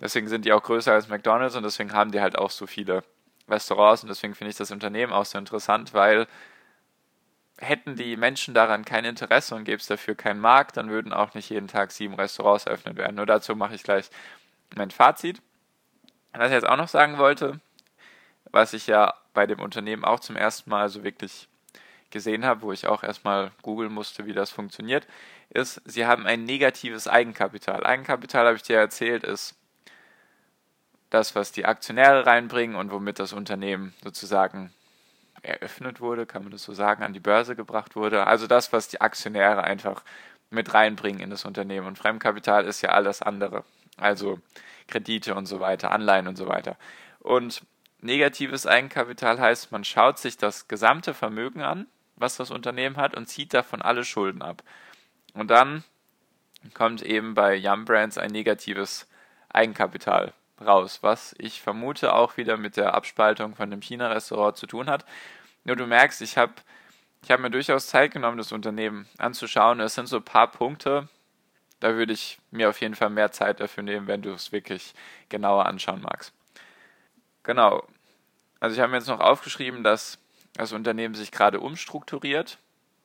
Deswegen 0.00 0.26
sind 0.26 0.44
die 0.44 0.52
auch 0.52 0.64
größer 0.64 0.92
als 0.92 1.08
McDonald's 1.08 1.54
und 1.54 1.62
deswegen 1.62 1.92
haben 1.92 2.10
die 2.10 2.20
halt 2.20 2.36
auch 2.36 2.50
so 2.50 2.66
viele 2.66 3.04
Restaurants 3.48 4.02
und 4.02 4.08
deswegen 4.08 4.34
finde 4.34 4.50
ich 4.50 4.56
das 4.56 4.72
Unternehmen 4.72 5.12
auch 5.12 5.24
so 5.24 5.38
interessant, 5.38 5.94
weil 5.94 6.26
hätten 7.62 7.94
die 7.96 8.16
Menschen 8.16 8.54
daran 8.54 8.84
kein 8.84 9.04
Interesse 9.04 9.54
und 9.54 9.64
gäbe 9.64 9.78
es 9.78 9.86
dafür 9.86 10.14
keinen 10.14 10.40
Markt, 10.40 10.76
dann 10.76 10.90
würden 10.90 11.12
auch 11.12 11.34
nicht 11.34 11.48
jeden 11.48 11.68
Tag 11.68 11.92
sieben 11.92 12.14
Restaurants 12.14 12.66
eröffnet 12.66 12.96
werden. 12.96 13.16
Nur 13.16 13.26
dazu 13.26 13.54
mache 13.54 13.74
ich 13.74 13.84
gleich 13.84 14.10
mein 14.74 14.90
Fazit. 14.90 15.40
Was 16.32 16.46
ich 16.46 16.54
jetzt 16.54 16.68
auch 16.68 16.76
noch 16.76 16.88
sagen 16.88 17.18
wollte, 17.18 17.60
was 18.50 18.72
ich 18.72 18.86
ja 18.86 19.14
bei 19.32 19.46
dem 19.46 19.60
Unternehmen 19.60 20.04
auch 20.04 20.20
zum 20.20 20.36
ersten 20.36 20.70
Mal 20.70 20.88
so 20.88 21.04
wirklich 21.04 21.48
gesehen 22.10 22.44
habe, 22.44 22.62
wo 22.62 22.72
ich 22.72 22.86
auch 22.86 23.02
erstmal 23.02 23.52
googeln 23.62 23.92
musste, 23.92 24.26
wie 24.26 24.32
das 24.32 24.50
funktioniert, 24.50 25.06
ist, 25.50 25.80
sie 25.84 26.06
haben 26.06 26.26
ein 26.26 26.44
negatives 26.44 27.06
Eigenkapital. 27.06 27.84
Eigenkapital, 27.84 28.46
habe 28.46 28.56
ich 28.56 28.62
dir 28.62 28.78
erzählt, 28.78 29.24
ist 29.24 29.54
das, 31.10 31.34
was 31.34 31.52
die 31.52 31.66
Aktionäre 31.66 32.26
reinbringen 32.26 32.76
und 32.76 32.90
womit 32.90 33.18
das 33.18 33.32
Unternehmen 33.32 33.94
sozusagen 34.02 34.72
eröffnet 35.42 36.00
wurde, 36.00 36.26
kann 36.26 36.42
man 36.42 36.52
das 36.52 36.62
so 36.62 36.72
sagen, 36.72 37.02
an 37.02 37.12
die 37.12 37.20
Börse 37.20 37.56
gebracht 37.56 37.96
wurde. 37.96 38.26
Also 38.26 38.46
das, 38.46 38.72
was 38.72 38.88
die 38.88 39.00
Aktionäre 39.00 39.64
einfach 39.64 40.02
mit 40.50 40.74
reinbringen 40.74 41.20
in 41.20 41.30
das 41.30 41.44
Unternehmen. 41.44 41.86
Und 41.86 41.98
Fremdkapital 41.98 42.64
ist 42.64 42.82
ja 42.82 42.90
alles 42.90 43.22
andere. 43.22 43.64
Also 43.96 44.40
Kredite 44.86 45.34
und 45.34 45.46
so 45.46 45.60
weiter, 45.60 45.90
Anleihen 45.90 46.28
und 46.28 46.36
so 46.36 46.48
weiter. 46.48 46.76
Und 47.20 47.62
negatives 48.00 48.66
Eigenkapital 48.66 49.40
heißt, 49.40 49.72
man 49.72 49.84
schaut 49.84 50.18
sich 50.18 50.36
das 50.36 50.68
gesamte 50.68 51.14
Vermögen 51.14 51.62
an, 51.62 51.86
was 52.16 52.36
das 52.36 52.50
Unternehmen 52.50 52.96
hat, 52.96 53.16
und 53.16 53.26
zieht 53.26 53.54
davon 53.54 53.82
alle 53.82 54.04
Schulden 54.04 54.42
ab. 54.42 54.62
Und 55.34 55.50
dann 55.50 55.82
kommt 56.74 57.02
eben 57.02 57.34
bei 57.34 57.54
Yum 57.54 57.84
Brands 57.84 58.18
ein 58.18 58.30
negatives 58.30 59.08
Eigenkapital 59.48 60.32
raus, 60.62 61.02
was 61.02 61.34
ich 61.38 61.60
vermute 61.60 62.14
auch 62.14 62.36
wieder 62.36 62.56
mit 62.56 62.76
der 62.76 62.94
Abspaltung 62.94 63.54
von 63.54 63.70
dem 63.70 63.80
China-Restaurant 63.80 64.56
zu 64.56 64.66
tun 64.66 64.88
hat. 64.88 65.04
Nur 65.64 65.76
du 65.76 65.86
merkst, 65.86 66.22
ich 66.22 66.36
habe 66.36 66.54
ich 67.22 67.30
hab 67.30 67.40
mir 67.40 67.50
durchaus 67.50 67.86
Zeit 67.86 68.12
genommen, 68.12 68.38
das 68.38 68.52
Unternehmen 68.52 69.06
anzuschauen. 69.18 69.80
Es 69.80 69.94
sind 69.94 70.06
so 70.06 70.16
ein 70.16 70.24
paar 70.24 70.50
Punkte, 70.50 71.08
da 71.78 71.94
würde 71.94 72.12
ich 72.12 72.38
mir 72.50 72.68
auf 72.68 72.80
jeden 72.80 72.94
Fall 72.94 73.10
mehr 73.10 73.32
Zeit 73.32 73.60
dafür 73.60 73.82
nehmen, 73.82 74.06
wenn 74.06 74.22
du 74.22 74.32
es 74.32 74.52
wirklich 74.52 74.94
genauer 75.28 75.66
anschauen 75.66 76.00
magst. 76.00 76.32
Genau. 77.42 77.86
Also 78.60 78.74
ich 78.74 78.80
habe 78.80 78.90
mir 78.90 78.98
jetzt 78.98 79.08
noch 79.08 79.20
aufgeschrieben, 79.20 79.82
dass 79.82 80.18
das 80.54 80.72
Unternehmen 80.72 81.14
sich 81.14 81.32
gerade 81.32 81.60
umstrukturiert, 81.60 82.58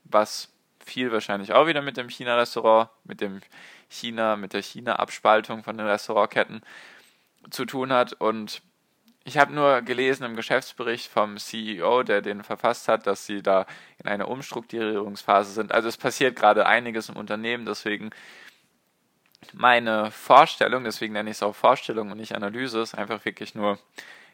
was 0.03 0.49
viel 0.83 1.11
wahrscheinlich 1.11 1.53
auch 1.53 1.67
wieder 1.67 1.81
mit 1.81 1.97
dem 1.97 2.09
China-Restaurant, 2.09 2.89
mit 3.03 3.21
dem 3.21 3.41
China, 3.89 4.35
mit 4.35 4.53
der 4.53 4.61
China-Abspaltung 4.61 5.63
von 5.63 5.77
den 5.77 5.87
Restaurantketten 5.87 6.61
zu 7.49 7.65
tun 7.65 7.91
hat. 7.91 8.13
Und 8.13 8.61
ich 9.23 9.37
habe 9.37 9.53
nur 9.53 9.81
gelesen 9.81 10.23
im 10.23 10.35
Geschäftsbericht 10.35 11.11
vom 11.11 11.37
CEO, 11.37 12.03
der 12.03 12.21
den 12.21 12.43
verfasst 12.43 12.87
hat, 12.87 13.07
dass 13.07 13.25
sie 13.25 13.43
da 13.43 13.65
in 14.01 14.07
einer 14.07 14.29
Umstrukturierungsphase 14.29 15.51
sind. 15.51 15.73
Also 15.73 15.89
es 15.89 15.97
passiert 15.97 16.35
gerade 16.35 16.65
einiges 16.65 17.09
im 17.09 17.17
Unternehmen, 17.17 17.65
deswegen 17.65 18.11
meine 19.53 20.11
Vorstellung, 20.11 20.83
deswegen 20.83 21.13
nenne 21.13 21.29
ich 21.29 21.37
es 21.37 21.43
auch 21.43 21.55
Vorstellung 21.55 22.11
und 22.11 22.17
nicht 22.17 22.35
Analyse, 22.35 22.81
ist 22.81 22.95
einfach 22.95 23.25
wirklich 23.25 23.53
nur, 23.53 23.77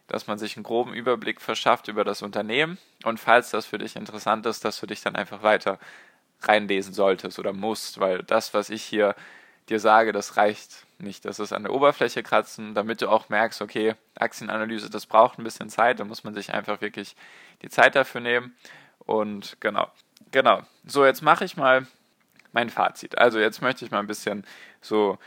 dass 0.07 0.27
man 0.27 0.37
sich 0.37 0.55
einen 0.57 0.63
groben 0.63 0.93
Überblick 0.93 1.41
verschafft 1.41 1.87
über 1.87 2.03
das 2.03 2.21
Unternehmen 2.21 2.77
und 3.03 3.19
falls 3.19 3.49
das 3.49 3.65
für 3.65 3.79
dich 3.79 3.95
interessant 3.95 4.45
ist, 4.45 4.63
dass 4.63 4.79
du 4.79 4.85
dich 4.85 5.01
dann 5.01 5.15
einfach 5.15 5.43
weiter 5.43 5.79
reinlesen 6.41 6.93
solltest 6.93 7.39
oder 7.39 7.53
musst, 7.53 7.99
weil 7.99 8.23
das, 8.23 8.53
was 8.53 8.69
ich 8.69 8.83
hier 8.83 9.15
dir 9.69 9.79
sage, 9.79 10.11
das 10.11 10.37
reicht 10.37 10.85
nicht. 11.03 11.25
Das 11.25 11.39
ist 11.39 11.53
an 11.53 11.63
der 11.63 11.73
Oberfläche 11.73 12.23
kratzen, 12.23 12.73
damit 12.73 13.01
du 13.01 13.09
auch 13.09 13.29
merkst, 13.29 13.61
okay, 13.61 13.95
Aktienanalyse, 14.15 14.89
das 14.89 15.05
braucht 15.05 15.37
ein 15.37 15.43
bisschen 15.43 15.69
Zeit, 15.69 15.99
da 15.99 16.05
muss 16.05 16.23
man 16.23 16.33
sich 16.33 16.53
einfach 16.53 16.81
wirklich 16.81 17.15
die 17.61 17.69
Zeit 17.69 17.95
dafür 17.95 18.21
nehmen. 18.21 18.55
Und 18.99 19.57
genau, 19.59 19.91
genau. 20.31 20.63
So, 20.85 21.05
jetzt 21.05 21.21
mache 21.21 21.45
ich 21.45 21.57
mal 21.57 21.87
mein 22.51 22.69
Fazit. 22.69 23.17
Also 23.17 23.39
jetzt 23.39 23.61
möchte 23.61 23.85
ich 23.85 23.91
mal 23.91 23.99
ein 23.99 24.07
bisschen 24.07 24.45
so 24.81 25.17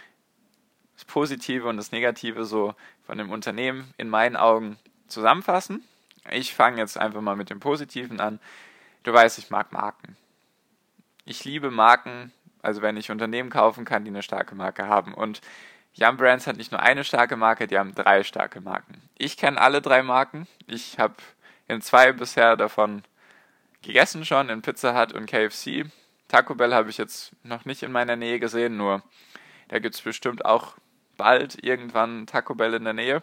das 0.95 1.05
Positive 1.05 1.69
und 1.69 1.77
das 1.77 1.93
Negative 1.93 2.45
so 2.45 2.75
von 3.03 3.19
dem 3.19 3.31
Unternehmen 3.31 3.93
in 3.99 4.09
meinen 4.09 4.37
Augen 4.37 4.79
zusammenfassen. 5.09 5.85
Ich 6.31 6.55
fange 6.55 6.79
jetzt 6.79 6.99
einfach 6.99 7.21
mal 7.21 7.37
mit 7.37 7.51
dem 7.51 7.61
Positiven 7.61 8.21
an. 8.21 8.41
Du 9.03 9.13
weißt, 9.13 9.39
ich 9.39 9.51
mag 9.51 9.73
Marken. 9.73 10.17
Ich 11.25 11.45
liebe 11.45 11.71
Marken, 11.71 12.33
also 12.67 12.83
wenn 12.83 12.97
ich 12.97 13.13
Unternehmen 13.13 13.49
kaufen 13.49 13.85
kann, 13.85 14.05
die 14.05 14.11
eine 14.11 14.25
starke 14.25 14.57
Marke 14.57 14.89
haben. 14.89 15.15
Und 15.15 15.41
Yum 15.95 16.17
Brands 16.17 16.49
hat 16.49 16.57
nicht 16.57 16.73
nur 16.73 16.81
eine 16.81 17.05
starke 17.05 17.37
Marke, 17.37 17.69
die 17.69 17.79
haben 17.79 17.95
drei 17.95 18.25
starke 18.25 18.61
Marken. 18.61 19.01
Ich 19.17 19.37
kenne 19.37 19.61
alle 19.61 19.81
drei 19.81 20.03
Marken. 20.03 20.49
Ich 20.67 20.99
habe 20.99 21.15
in 21.69 21.81
zwei 21.81 22.13
bisher 22.13 22.57
davon 22.57 23.05
gegessen 23.83 24.25
schon, 24.25 24.49
in 24.49 24.63
Pizza 24.63 25.01
Hut 25.01 25.13
und 25.13 25.27
KFC. 25.27 25.87
Taco 26.27 26.57
Bell 26.57 26.75
habe 26.75 26.91
ich 26.91 26.99
jetzt 26.99 27.37
noch 27.45 27.65
nicht 27.67 27.85
in 27.85 27.93
meiner 27.93 28.17
Nähe 28.17 28.41
gesehen, 28.41 28.77
nur 28.77 29.05
da 29.69 29.79
gibt 29.79 29.95
es 29.95 30.03
bestimmt 30.03 30.45
auch 30.45 30.75
bald 31.17 31.63
irgendwann 31.63 32.27
Taco 32.27 32.57
Bell 32.57 32.75
in 32.75 32.83
der 32.83 32.95
Nähe. 32.95 33.23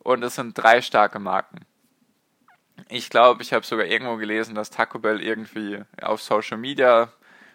Und 0.00 0.22
es 0.22 0.34
sind 0.34 0.52
drei 0.56 0.82
starke 0.82 1.18
Marken. 1.18 1.64
Ich 2.90 3.08
glaube, 3.08 3.42
ich 3.42 3.54
habe 3.54 3.64
sogar 3.64 3.86
irgendwo 3.86 4.16
gelesen, 4.16 4.54
dass 4.54 4.68
Taco 4.68 4.98
Bell 4.98 5.22
irgendwie 5.22 5.82
auf 6.02 6.20
Social 6.20 6.58
Media 6.58 7.10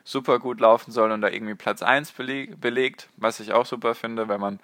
super 0.05 0.39
gut 0.39 0.61
laufen 0.61 0.91
soll 0.91 1.11
und 1.11 1.21
da 1.21 1.27
irgendwie 1.27 1.55
Platz 1.55 1.81
1 1.81 2.11
beleg 2.13 2.61
belegt, 2.61 3.09
was 3.17 3.41
ich 3.41 3.51
auch 3.51 3.65
super 3.65 3.95
finde, 3.95 4.29
wenn 4.29 4.39
man 4.39 4.59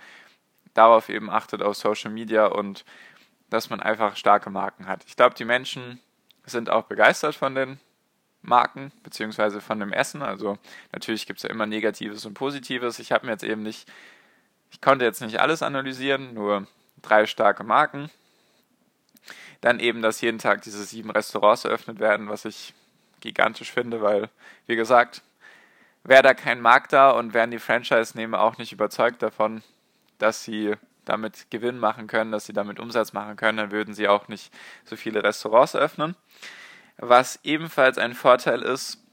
darauf 0.74 1.10
eben 1.10 1.30
achtet 1.30 1.62
auf 1.62 1.76
Social 1.76 2.12
Media 2.12 2.46
und 2.46 2.86
dass 3.50 3.70
man 3.70 3.82
einfach 3.82 4.16
starke 4.16 4.50
Marken 4.50 4.88
hat. 4.88 5.04
Ich 5.08 5.18
glaube, 5.18 5.36
die 5.36 5.44
Menschen 5.44 6.00
sind 6.46 6.70
auch 6.70 6.84
begeistert 6.84 7.36
von 7.36 7.56
den 7.56 7.80
Marken, 8.44 8.92
beziehungsweise 9.04 9.62
von 9.62 9.80
dem 9.80 9.92
Essen. 9.92 10.22
Also 10.22 10.58
natürlich 10.94 11.26
gibt 11.26 11.40
es 11.40 11.44
ja 11.44 11.50
immer 11.50 11.66
Negatives 11.66 12.26
und 12.26 12.36
Positives. 12.36 13.00
Ich 13.00 13.12
habe 13.12 13.26
mir 13.26 13.34
jetzt 13.34 13.44
eben 13.44 13.64
nicht, 13.64 13.92
ich 14.70 14.80
konnte 14.80 15.06
jetzt 15.06 15.22
nicht 15.22 15.40
alles 15.40 15.64
analysieren, 15.64 16.34
nur 16.34 16.68
drei 17.02 17.26
starke 17.26 17.64
Marken. 17.64 18.10
Dann 19.60 19.80
eben, 19.80 20.02
dass 20.02 20.22
jeden 20.22 20.40
Tag 20.40 20.62
diese 20.62 20.84
sieben 20.86 21.12
Restaurants 21.12 21.66
eröffnet 21.66 22.00
werden, 22.00 22.30
was 22.30 22.46
ich 22.46 22.74
gigantisch 23.20 23.72
finde, 23.72 24.02
weil, 24.02 24.30
wie 24.66 24.76
gesagt, 24.76 25.22
wäre 26.04 26.24
da 26.24 26.34
kein 26.34 26.62
Markt 26.62 26.94
da 26.94 27.12
und 27.12 27.34
wären 27.34 27.52
die 27.52 27.60
Franchise-Nehmer 27.60 28.42
auch 28.42 28.58
nicht 28.58 28.72
überzeugt 28.72 29.22
davon, 29.22 29.64
dass 30.18 30.44
sie 30.44 30.76
damit 31.06 31.50
Gewinn 31.50 31.80
machen 31.80 32.08
können, 32.08 32.32
dass 32.32 32.46
sie 32.46 32.54
damit 32.54 32.80
Umsatz 32.80 33.14
machen 33.14 33.36
können, 33.36 33.58
dann 33.58 33.72
würden 33.72 33.94
sie 33.94 34.08
auch 34.08 34.28
nicht 34.28 34.54
so 34.86 34.96
viele 34.96 35.24
Restaurants 35.24 35.76
öffnen. 35.76 36.16
Was 36.98 37.40
ebenfalls 37.44 37.98
ein 37.98 38.14
Vorteil 38.14 38.62
ist, 38.62 39.04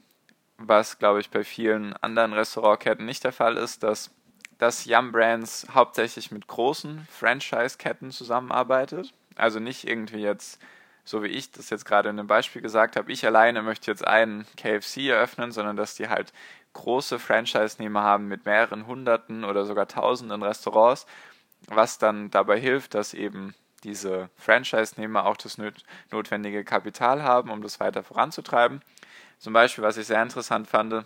was 0.57 0.99
glaube 0.99 1.19
ich 1.19 1.29
bei 1.29 1.43
vielen 1.43 1.93
anderen 1.97 2.33
Restaurantketten 2.33 3.05
nicht 3.05 3.23
der 3.23 3.31
Fall 3.31 3.57
ist, 3.57 3.83
dass 3.83 4.11
dass 4.59 4.85
Yum 4.85 5.11
Brands 5.11 5.67
hauptsächlich 5.73 6.31
mit 6.31 6.47
großen 6.47 7.07
Franchise-Ketten 7.09 8.11
zusammenarbeitet. 8.11 9.13
Also 9.35 9.59
nicht 9.59 9.87
irgendwie 9.87 10.19
jetzt, 10.19 10.61
so 11.05 11.23
wie 11.23 11.27
ich 11.27 11.51
das 11.51 11.69
jetzt 11.69 11.85
gerade 11.85 12.09
in 12.09 12.19
einem 12.19 12.27
Beispiel 12.27 12.61
gesagt 12.61 12.97
habe, 12.97 13.11
ich 13.11 13.25
alleine 13.25 13.61
möchte 13.61 13.89
jetzt 13.89 14.05
einen 14.05 14.45
KFC 14.57 15.07
eröffnen, 15.07 15.53
sondern 15.53 15.77
dass 15.77 15.95
die 15.95 16.09
halt 16.09 16.33
große 16.73 17.19
Franchise-Nehmer 17.19 18.03
haben 18.03 18.27
mit 18.27 18.45
mehreren 18.45 18.87
Hunderten 18.87 19.43
oder 19.43 19.65
sogar 19.65 19.87
Tausenden 19.87 20.43
Restaurants, 20.43 21.05
was 21.67 21.97
dann 21.97 22.31
dabei 22.31 22.59
hilft, 22.59 22.93
dass 22.93 23.13
eben 23.13 23.55
diese 23.83 24.29
Franchise-Nehmer 24.35 25.25
auch 25.25 25.37
das 25.37 25.57
notwendige 26.11 26.63
Kapital 26.63 27.23
haben, 27.23 27.49
um 27.49 27.61
das 27.61 27.79
weiter 27.79 28.03
voranzutreiben. 28.03 28.81
Zum 29.39 29.53
Beispiel, 29.53 29.83
was 29.83 29.97
ich 29.97 30.07
sehr 30.07 30.21
interessant 30.21 30.67
fand, 30.67 31.05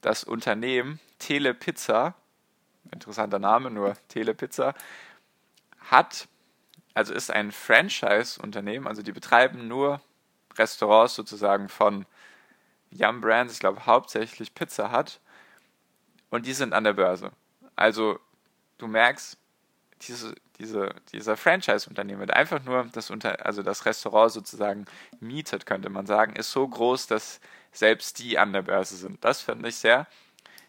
das 0.00 0.24
Unternehmen 0.24 1.00
Telepizza, 1.18 2.14
interessanter 2.92 3.38
Name, 3.38 3.70
nur 3.70 3.94
Telepizza, 4.08 4.74
hat, 5.90 6.28
also 6.94 7.12
ist 7.12 7.30
ein 7.30 7.52
Franchise-Unternehmen, 7.52 8.86
also 8.86 9.02
die 9.02 9.12
betreiben 9.12 9.68
nur 9.68 10.00
Restaurants 10.56 11.14
sozusagen 11.14 11.68
von 11.68 12.06
Yum 12.90 13.20
Brands, 13.20 13.54
ich 13.54 13.60
glaube 13.60 13.86
hauptsächlich 13.86 14.54
Pizza 14.54 14.90
hat, 14.90 15.20
und 16.30 16.46
die 16.46 16.52
sind 16.52 16.72
an 16.72 16.84
der 16.84 16.92
Börse. 16.92 17.32
Also 17.76 18.18
du 18.78 18.86
merkst, 18.86 19.36
diese, 20.02 20.34
diese, 20.58 20.94
dieser 21.12 21.36
Franchise-Unternehmen, 21.36 22.26
der 22.26 22.36
einfach 22.36 22.62
nur 22.62 22.86
das, 22.92 23.10
Unter 23.10 23.44
also 23.44 23.62
das 23.62 23.84
Restaurant 23.84 24.32
sozusagen 24.32 24.86
mietet, 25.18 25.66
könnte 25.66 25.90
man 25.90 26.06
sagen, 26.06 26.36
ist 26.36 26.52
so 26.52 26.66
groß, 26.66 27.06
dass 27.06 27.40
selbst 27.72 28.18
die 28.18 28.38
an 28.38 28.52
der 28.52 28.62
Börse 28.62 28.96
sind. 28.96 29.24
Das 29.24 29.42
finde 29.42 29.68
ich 29.68 29.76
sehr 29.76 30.06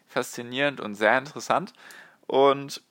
faszinierend 0.06 0.80
und 0.80 0.94
sehr 0.94 1.16
interessant. 1.16 1.72
Und 2.26 2.82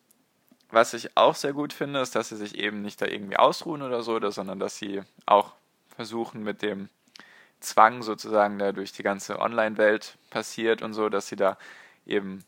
was 0.70 0.94
ich 0.94 1.16
auch 1.18 1.36
sehr 1.36 1.54
gut 1.54 1.74
finde, 1.74 2.00
ist, 2.00 2.16
dass 2.16 2.30
sie 2.30 2.38
sich 2.38 2.58
eben 2.58 2.82
nicht 2.82 3.02
da 3.02 3.06
irgendwie 3.06 3.38
ausruhen 3.38 3.82
oder 3.82 4.02
so, 4.04 4.20
sondern 4.32 4.60
dass 4.60 4.78
sie 4.78 5.02
auch 5.26 5.54
versuchen 5.96 6.44
mit 6.44 6.62
dem 6.62 6.90
Zwang 7.62 8.02
sozusagen, 8.04 8.60
der 8.60 8.74
durch 8.74 8.92
die 8.92 9.04
ganze 9.04 9.40
Online-Welt 9.40 10.18
passiert 10.30 10.82
und 10.82 10.94
so, 10.94 11.10
dass 11.10 11.28
sie 11.28 11.36
da 11.36 11.58
eben 12.06 12.44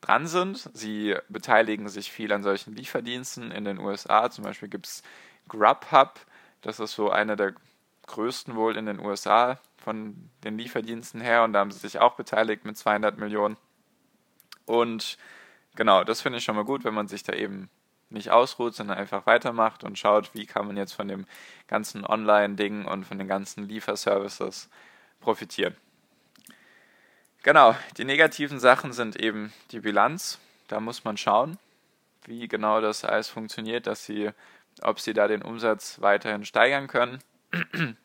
dran 0.00 0.26
sind. 0.26 0.70
Sie 0.72 1.16
beteiligen 1.28 1.88
sich 1.88 2.10
viel 2.10 2.32
an 2.32 2.42
solchen 2.42 2.74
Lieferdiensten 2.74 3.50
in 3.50 3.64
den 3.64 3.78
USA. 3.78 4.30
Zum 4.30 4.44
Beispiel 4.44 4.68
gibt 4.68 4.86
es 4.86 5.02
Grubhub, 5.48 6.20
das 6.62 6.80
ist 6.80 6.92
so 6.92 7.10
einer 7.10 7.36
der 7.36 7.54
größten 8.06 8.54
wohl 8.56 8.76
in 8.76 8.86
den 8.86 9.00
USA 9.00 9.58
von 9.76 10.30
den 10.44 10.58
Lieferdiensten 10.58 11.20
her 11.20 11.44
und 11.44 11.52
da 11.52 11.60
haben 11.60 11.70
sie 11.70 11.78
sich 11.78 11.98
auch 11.98 12.14
beteiligt 12.14 12.64
mit 12.64 12.76
200 12.76 13.18
Millionen. 13.18 13.56
Und 14.66 15.18
genau, 15.76 16.04
das 16.04 16.20
finde 16.20 16.38
ich 16.38 16.44
schon 16.44 16.56
mal 16.56 16.64
gut, 16.64 16.84
wenn 16.84 16.94
man 16.94 17.08
sich 17.08 17.22
da 17.22 17.32
eben 17.32 17.70
nicht 18.10 18.30
ausruht, 18.30 18.74
sondern 18.74 18.98
einfach 18.98 19.26
weitermacht 19.26 19.84
und 19.84 19.98
schaut, 19.98 20.34
wie 20.34 20.46
kann 20.46 20.66
man 20.66 20.76
jetzt 20.76 20.92
von 20.92 21.08
dem 21.08 21.26
ganzen 21.66 22.04
Online-Ding 22.04 22.86
und 22.86 23.04
von 23.04 23.18
den 23.18 23.28
ganzen 23.28 23.68
Lieferservices 23.68 24.68
profitieren. 25.20 25.76
Genau, 27.42 27.76
die 27.96 28.04
negativen 28.04 28.58
Sachen 28.58 28.92
sind 28.92 29.16
eben 29.16 29.52
die 29.70 29.80
Bilanz. 29.80 30.38
Da 30.68 30.80
muss 30.80 31.04
man 31.04 31.16
schauen, 31.16 31.58
wie 32.26 32.48
genau 32.48 32.80
das 32.80 33.04
alles 33.04 33.28
funktioniert, 33.28 33.86
dass 33.86 34.04
sie, 34.04 34.30
ob 34.82 35.00
sie 35.00 35.12
da 35.12 35.28
den 35.28 35.42
Umsatz 35.42 36.00
weiterhin 36.00 36.44
steigern 36.44 36.88
können, 36.88 37.22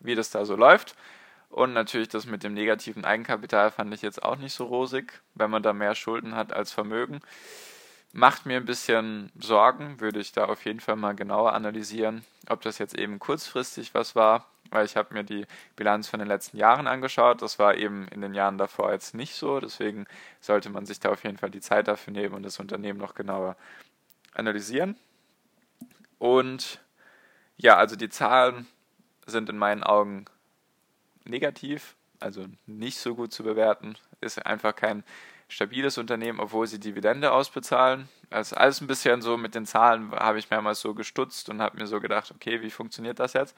wie 0.00 0.14
das 0.14 0.30
da 0.30 0.44
so 0.44 0.56
läuft. 0.56 0.96
Und 1.50 1.72
natürlich 1.72 2.08
das 2.08 2.26
mit 2.26 2.44
dem 2.44 2.54
negativen 2.54 3.04
Eigenkapital 3.04 3.72
fand 3.72 3.92
ich 3.92 4.02
jetzt 4.02 4.22
auch 4.22 4.36
nicht 4.36 4.54
so 4.54 4.64
rosig, 4.64 5.20
wenn 5.34 5.50
man 5.50 5.64
da 5.64 5.72
mehr 5.72 5.96
Schulden 5.96 6.36
hat 6.36 6.52
als 6.52 6.70
Vermögen. 6.70 7.20
Macht 8.12 8.46
mir 8.46 8.56
ein 8.56 8.64
bisschen 8.64 9.30
Sorgen, 9.38 10.00
würde 10.00 10.20
ich 10.20 10.32
da 10.32 10.46
auf 10.46 10.64
jeden 10.64 10.80
Fall 10.80 10.96
mal 10.96 11.14
genauer 11.14 11.52
analysieren, 11.52 12.24
ob 12.48 12.60
das 12.62 12.78
jetzt 12.78 12.98
eben 12.98 13.18
kurzfristig 13.18 13.94
was 13.94 14.16
war 14.16 14.46
weil 14.70 14.86
ich 14.86 14.96
habe 14.96 15.14
mir 15.14 15.24
die 15.24 15.46
Bilanz 15.76 16.08
von 16.08 16.20
den 16.20 16.28
letzten 16.28 16.56
Jahren 16.56 16.86
angeschaut. 16.86 17.42
Das 17.42 17.58
war 17.58 17.74
eben 17.74 18.08
in 18.08 18.20
den 18.20 18.34
Jahren 18.34 18.58
davor 18.58 18.92
jetzt 18.92 19.14
nicht 19.14 19.34
so. 19.34 19.60
Deswegen 19.60 20.06
sollte 20.40 20.70
man 20.70 20.86
sich 20.86 21.00
da 21.00 21.10
auf 21.10 21.24
jeden 21.24 21.38
Fall 21.38 21.50
die 21.50 21.60
Zeit 21.60 21.88
dafür 21.88 22.12
nehmen 22.12 22.34
und 22.34 22.42
das 22.44 22.60
Unternehmen 22.60 22.98
noch 22.98 23.14
genauer 23.14 23.56
analysieren. 24.34 24.96
Und 26.18 26.80
ja, 27.56 27.76
also 27.76 27.96
die 27.96 28.08
Zahlen 28.08 28.66
sind 29.26 29.48
in 29.48 29.58
meinen 29.58 29.82
Augen 29.82 30.24
negativ, 31.24 31.96
also 32.20 32.46
nicht 32.66 32.98
so 32.98 33.14
gut 33.14 33.32
zu 33.32 33.42
bewerten. 33.42 33.96
Ist 34.20 34.44
einfach 34.46 34.74
kein 34.74 35.02
stabiles 35.50 35.98
Unternehmen, 35.98 36.40
obwohl 36.40 36.66
sie 36.66 36.78
Dividende 36.78 37.32
ausbezahlen. 37.32 38.08
Also 38.30 38.56
alles 38.56 38.80
ein 38.80 38.86
bisschen 38.86 39.20
so 39.20 39.36
mit 39.36 39.54
den 39.54 39.66
Zahlen 39.66 40.12
habe 40.12 40.38
ich 40.38 40.48
mehrmals 40.48 40.80
so 40.80 40.94
gestutzt 40.94 41.48
und 41.50 41.60
habe 41.60 41.78
mir 41.78 41.86
so 41.86 42.00
gedacht, 42.00 42.30
okay, 42.30 42.62
wie 42.62 42.70
funktioniert 42.70 43.18
das 43.18 43.32
jetzt? 43.32 43.56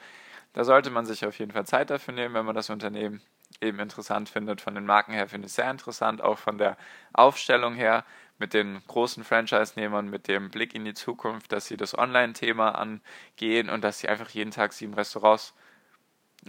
Da 0.53 0.63
sollte 0.63 0.89
man 0.89 1.05
sich 1.05 1.25
auf 1.25 1.37
jeden 1.39 1.51
Fall 1.51 1.65
Zeit 1.65 1.89
dafür 1.89 2.13
nehmen, 2.13 2.33
wenn 2.33 2.45
man 2.45 2.55
das 2.55 2.69
Unternehmen 2.69 3.21
eben 3.61 3.79
interessant 3.79 4.29
findet. 4.29 4.61
Von 4.61 4.75
den 4.75 4.85
Marken 4.85 5.13
her 5.13 5.27
finde 5.27 5.45
ich 5.45 5.51
es 5.51 5.55
sehr 5.55 5.69
interessant, 5.69 6.21
auch 6.21 6.39
von 6.39 6.57
der 6.57 6.77
Aufstellung 7.13 7.75
her 7.75 8.03
mit 8.39 8.53
den 8.53 8.81
großen 8.87 9.23
Franchise-Nehmern, 9.23 10.09
mit 10.09 10.27
dem 10.27 10.49
Blick 10.49 10.73
in 10.73 10.85
die 10.85 10.95
Zukunft, 10.95 11.51
dass 11.51 11.67
sie 11.67 11.77
das 11.77 11.97
Online-Thema 11.97 12.71
angehen 12.71 13.69
und 13.69 13.83
dass 13.83 13.99
sie 13.99 14.09
einfach 14.09 14.29
jeden 14.29 14.51
Tag 14.51 14.73
sieben 14.73 14.95
Restaurants 14.95 15.53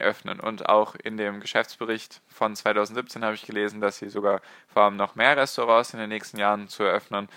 öffnen. 0.01 0.41
Und 0.41 0.69
auch 0.69 0.95
in 0.95 1.17
dem 1.17 1.41
Geschäftsbericht 1.41 2.21
von 2.29 2.55
2017 2.55 3.25
habe 3.25 3.35
ich 3.35 3.47
gelesen, 3.47 3.81
dass 3.81 3.99
sie 3.99 4.09
sogar 4.09 4.41
vorhaben, 4.69 4.97
noch 4.97 5.15
mehr 5.15 5.37
Restaurants 5.37 5.95
in 5.95 6.01
den 6.01 6.09
nächsten 6.09 6.39
Jahren 6.39 6.69
zu 6.69 6.83
eröffnen. 6.83 7.29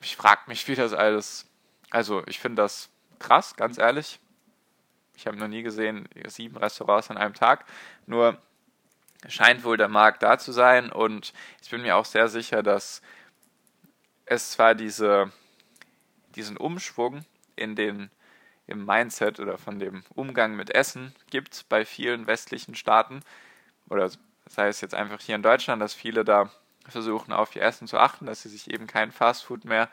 Ich 0.00 0.16
frage 0.16 0.42
mich, 0.46 0.66
wie 0.68 0.74
das 0.74 0.92
alles. 0.92 1.46
Also, 1.90 2.22
ich 2.26 2.38
finde 2.40 2.62
das 2.62 2.90
krass, 3.18 3.56
ganz 3.56 3.78
ehrlich. 3.78 4.18
Ich 5.14 5.26
habe 5.26 5.36
noch 5.36 5.48
nie 5.48 5.62
gesehen, 5.62 6.08
sieben 6.26 6.56
Restaurants 6.56 7.10
an 7.10 7.18
einem 7.18 7.34
Tag. 7.34 7.64
Nur 8.06 8.38
scheint 9.28 9.64
wohl 9.64 9.76
der 9.76 9.88
Markt 9.88 10.22
da 10.22 10.38
zu 10.38 10.52
sein 10.52 10.90
und 10.90 11.32
ich 11.62 11.70
bin 11.70 11.82
mir 11.82 11.96
auch 11.96 12.04
sehr 12.04 12.28
sicher, 12.28 12.62
dass 12.62 13.02
es 14.24 14.50
zwar 14.50 14.74
diese, 14.74 15.30
diesen 16.34 16.56
Umschwung 16.56 17.24
in 17.54 17.76
den, 17.76 18.10
im 18.66 18.84
Mindset 18.84 19.40
oder 19.40 19.58
von 19.58 19.78
dem 19.78 20.04
Umgang 20.14 20.54
mit 20.54 20.74
Essen 20.74 21.14
gibt 21.30 21.68
bei 21.68 21.84
vielen 21.84 22.26
westlichen 22.26 22.74
Staaten 22.74 23.20
oder 23.88 24.10
sei 24.46 24.68
es 24.68 24.80
jetzt 24.80 24.94
einfach 24.94 25.20
hier 25.20 25.34
in 25.34 25.42
Deutschland, 25.42 25.82
dass 25.82 25.94
viele 25.94 26.24
da 26.24 26.50
versuchen 26.88 27.32
auf 27.32 27.54
ihr 27.54 27.62
Essen 27.62 27.86
zu 27.86 27.98
achten, 27.98 28.26
dass 28.26 28.42
sie 28.42 28.48
sich 28.48 28.70
eben 28.70 28.86
kein 28.86 29.12
Fastfood 29.12 29.64
mehr 29.64 29.88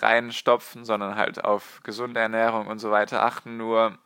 reinstopfen, 0.00 0.84
sondern 0.84 1.16
halt 1.16 1.44
auf 1.44 1.80
gesunde 1.82 2.20
Ernährung 2.20 2.66
und 2.66 2.78
so 2.78 2.90
weiter 2.90 3.22
achten. 3.22 3.56
Nur 3.56 3.98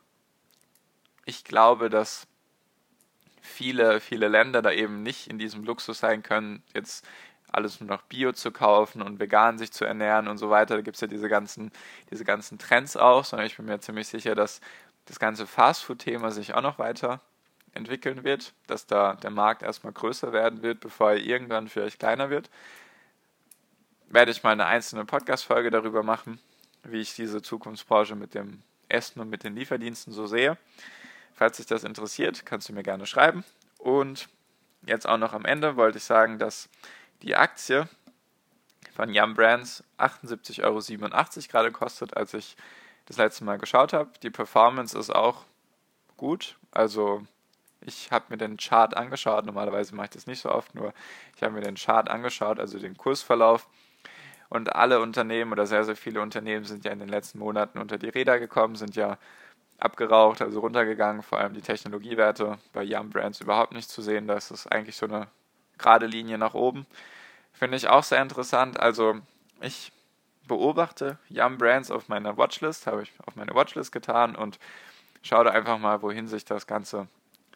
ich 1.25 1.43
glaube, 1.43 1.89
dass 1.89 2.27
viele, 3.41 3.99
viele 3.99 4.27
Länder 4.27 4.61
da 4.61 4.71
eben 4.71 5.03
nicht 5.03 5.27
in 5.27 5.39
diesem 5.39 5.63
Luxus 5.63 5.99
sein 5.99 6.23
können, 6.23 6.63
jetzt 6.73 7.07
alles 7.51 7.79
nur 7.79 7.89
noch 7.89 8.01
Bio 8.03 8.31
zu 8.31 8.51
kaufen 8.51 9.01
und 9.01 9.19
vegan 9.19 9.57
sich 9.57 9.71
zu 9.71 9.85
ernähren 9.85 10.27
und 10.27 10.37
so 10.37 10.49
weiter. 10.49 10.75
Da 10.75 10.81
gibt 10.81 10.95
es 10.95 11.01
ja 11.01 11.07
diese 11.07 11.29
ganzen, 11.29 11.71
diese 12.09 12.23
ganzen 12.23 12.57
Trends 12.57 12.95
auch, 12.97 13.25
sondern 13.25 13.47
ich 13.47 13.57
bin 13.57 13.65
mir 13.65 13.79
ziemlich 13.79 14.07
sicher, 14.07 14.35
dass 14.35 14.61
das 15.05 15.19
ganze 15.19 15.45
Fastfood-Thema 15.47 16.31
sich 16.31 16.53
auch 16.53 16.61
noch 16.61 16.79
weiter 16.79 17.19
entwickeln 17.73 18.23
wird, 18.23 18.53
dass 18.67 18.85
da 18.85 19.15
der 19.15 19.31
Markt 19.31 19.63
erstmal 19.63 19.93
größer 19.93 20.33
werden 20.33 20.61
wird, 20.61 20.79
bevor 20.79 21.11
er 21.11 21.17
irgendwann 21.17 21.67
vielleicht 21.67 21.99
kleiner 21.99 22.29
wird. 22.29 22.49
Werde 24.09 24.31
ich 24.31 24.43
mal 24.43 24.51
eine 24.51 24.65
einzelne 24.65 25.05
Podcast-Folge 25.05 25.71
darüber 25.71 26.03
machen, 26.03 26.39
wie 26.83 26.99
ich 26.99 27.15
diese 27.15 27.41
Zukunftsbranche 27.41 28.15
mit 28.15 28.33
dem 28.33 28.61
Essen 28.89 29.21
und 29.21 29.29
mit 29.29 29.43
den 29.43 29.55
Lieferdiensten 29.55 30.11
so 30.11 30.27
sehe. 30.27 30.57
Falls 31.33 31.57
dich 31.57 31.65
das 31.65 31.83
interessiert, 31.83 32.45
kannst 32.45 32.67
du 32.67 32.73
mir 32.73 32.83
gerne 32.83 33.05
schreiben. 33.05 33.45
Und 33.77 34.27
jetzt 34.85 35.07
auch 35.07 35.17
noch 35.17 35.33
am 35.33 35.45
Ende 35.45 35.77
wollte 35.77 35.97
ich 35.97 36.03
sagen, 36.03 36.39
dass 36.39 36.69
die 37.21 37.35
Aktie 37.35 37.87
von 38.95 39.13
Yum 39.13 39.33
Brands 39.33 39.83
78,87 39.97 40.63
Euro 40.63 41.47
gerade 41.49 41.71
kostet, 41.71 42.17
als 42.17 42.33
ich 42.33 42.55
das 43.05 43.17
letzte 43.17 43.43
Mal 43.43 43.57
geschaut 43.57 43.93
habe. 43.93 44.11
Die 44.23 44.29
Performance 44.29 44.97
ist 44.97 45.09
auch 45.09 45.45
gut. 46.17 46.57
Also 46.71 47.23
ich 47.81 48.11
habe 48.11 48.25
mir 48.29 48.37
den 48.37 48.57
Chart 48.57 48.95
angeschaut. 48.95 49.45
Normalerweise 49.45 49.95
mache 49.95 50.05
ich 50.05 50.11
das 50.11 50.27
nicht 50.27 50.41
so 50.41 50.51
oft, 50.51 50.75
nur 50.75 50.93
ich 51.35 51.43
habe 51.43 51.53
mir 51.53 51.61
den 51.61 51.75
Chart 51.75 52.09
angeschaut, 52.09 52.59
also 52.59 52.79
den 52.79 52.97
Kursverlauf. 52.97 53.67
Und 54.49 54.75
alle 54.75 54.99
Unternehmen 54.99 55.53
oder 55.53 55.65
sehr, 55.65 55.85
sehr 55.85 55.95
viele 55.95 56.21
Unternehmen 56.21 56.65
sind 56.65 56.83
ja 56.83 56.91
in 56.91 56.99
den 56.99 57.07
letzten 57.07 57.39
Monaten 57.39 57.79
unter 57.79 57.97
die 57.97 58.09
Räder 58.09 58.37
gekommen, 58.37 58.75
sind 58.75 58.95
ja 58.95 59.17
abgeraucht, 59.79 60.41
also 60.41 60.59
runtergegangen, 60.59 61.23
vor 61.23 61.39
allem 61.39 61.53
die 61.53 61.61
Technologiewerte 61.61 62.57
bei 62.73 62.83
Yum 62.83 63.09
Brands 63.09 63.39
überhaupt 63.39 63.73
nicht 63.73 63.89
zu 63.89 64.01
sehen. 64.01 64.27
Da 64.27 64.35
ist 64.35 64.71
eigentlich 64.71 64.97
so 64.97 65.05
eine 65.05 65.27
gerade 65.81 66.05
Linie 66.05 66.37
nach 66.37 66.53
oben. 66.53 66.85
Finde 67.53 67.77
ich 67.77 67.87
auch 67.87 68.03
sehr 68.03 68.21
interessant. 68.21 68.79
Also 68.79 69.19
ich 69.61 69.91
beobachte 70.47 71.17
Yum 71.29 71.57
Brands 71.57 71.91
auf 71.91 72.09
meiner 72.09 72.37
Watchlist, 72.37 72.87
habe 72.87 73.03
ich 73.03 73.11
auf 73.25 73.35
meine 73.35 73.53
Watchlist 73.53 73.91
getan 73.91 74.35
und 74.35 74.59
schaue 75.21 75.45
da 75.45 75.51
einfach 75.51 75.77
mal, 75.77 76.01
wohin 76.01 76.27
sich 76.27 76.45
das 76.45 76.67
ganze 76.67 77.07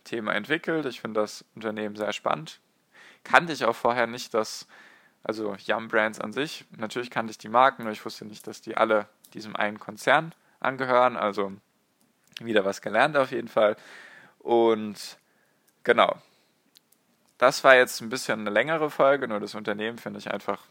Thema 0.04 0.34
entwickelt. 0.34 0.86
Ich 0.86 1.02
finde 1.02 1.22
das 1.22 1.44
Unternehmen 1.56 1.96
sehr 1.96 2.14
spannend. 2.14 2.60
Kannte 3.24 3.54
ich 3.54 3.66
auch 3.66 3.76
vorher 3.76 4.08
nicht, 4.08 4.34
dass, 4.34 4.68
also 5.24 5.56
Yum 5.66 5.88
Brands 5.88 6.20
an 6.20 6.32
sich, 6.32 6.66
natürlich 6.78 7.10
kannte 7.10 7.32
ich 7.32 7.38
die 7.38 7.50
Marken, 7.50 7.84
nur 7.84 7.92
ich 7.92 8.06
wusste 8.06 8.26
nicht, 8.26 8.46
dass 8.48 8.62
die 8.62 8.78
alle 8.78 9.08
diesem 9.34 9.56
einen 9.56 9.80
Konzern 9.80 10.34
angehören. 10.60 11.18
Also 11.18 11.52
wieder 12.40 12.66
was 12.66 12.82
gelernt 12.82 13.18
auf 13.18 13.32
jeden 13.32 13.48
Fall. 13.48 13.76
Und 14.40 15.18
genau. 15.84 16.16
Das 17.38 17.64
war 17.64 17.76
jetzt 17.76 18.02
ein 18.02 18.10
bisschen 18.10 18.42
eine 18.42 18.50
längere 18.50 18.90
Folge, 18.90 19.28
nur 19.28 19.40
das 19.40 19.56
Unternehmen 19.56 19.98
finde 19.98 20.20
ich 20.20 20.32
einfach 20.32 20.62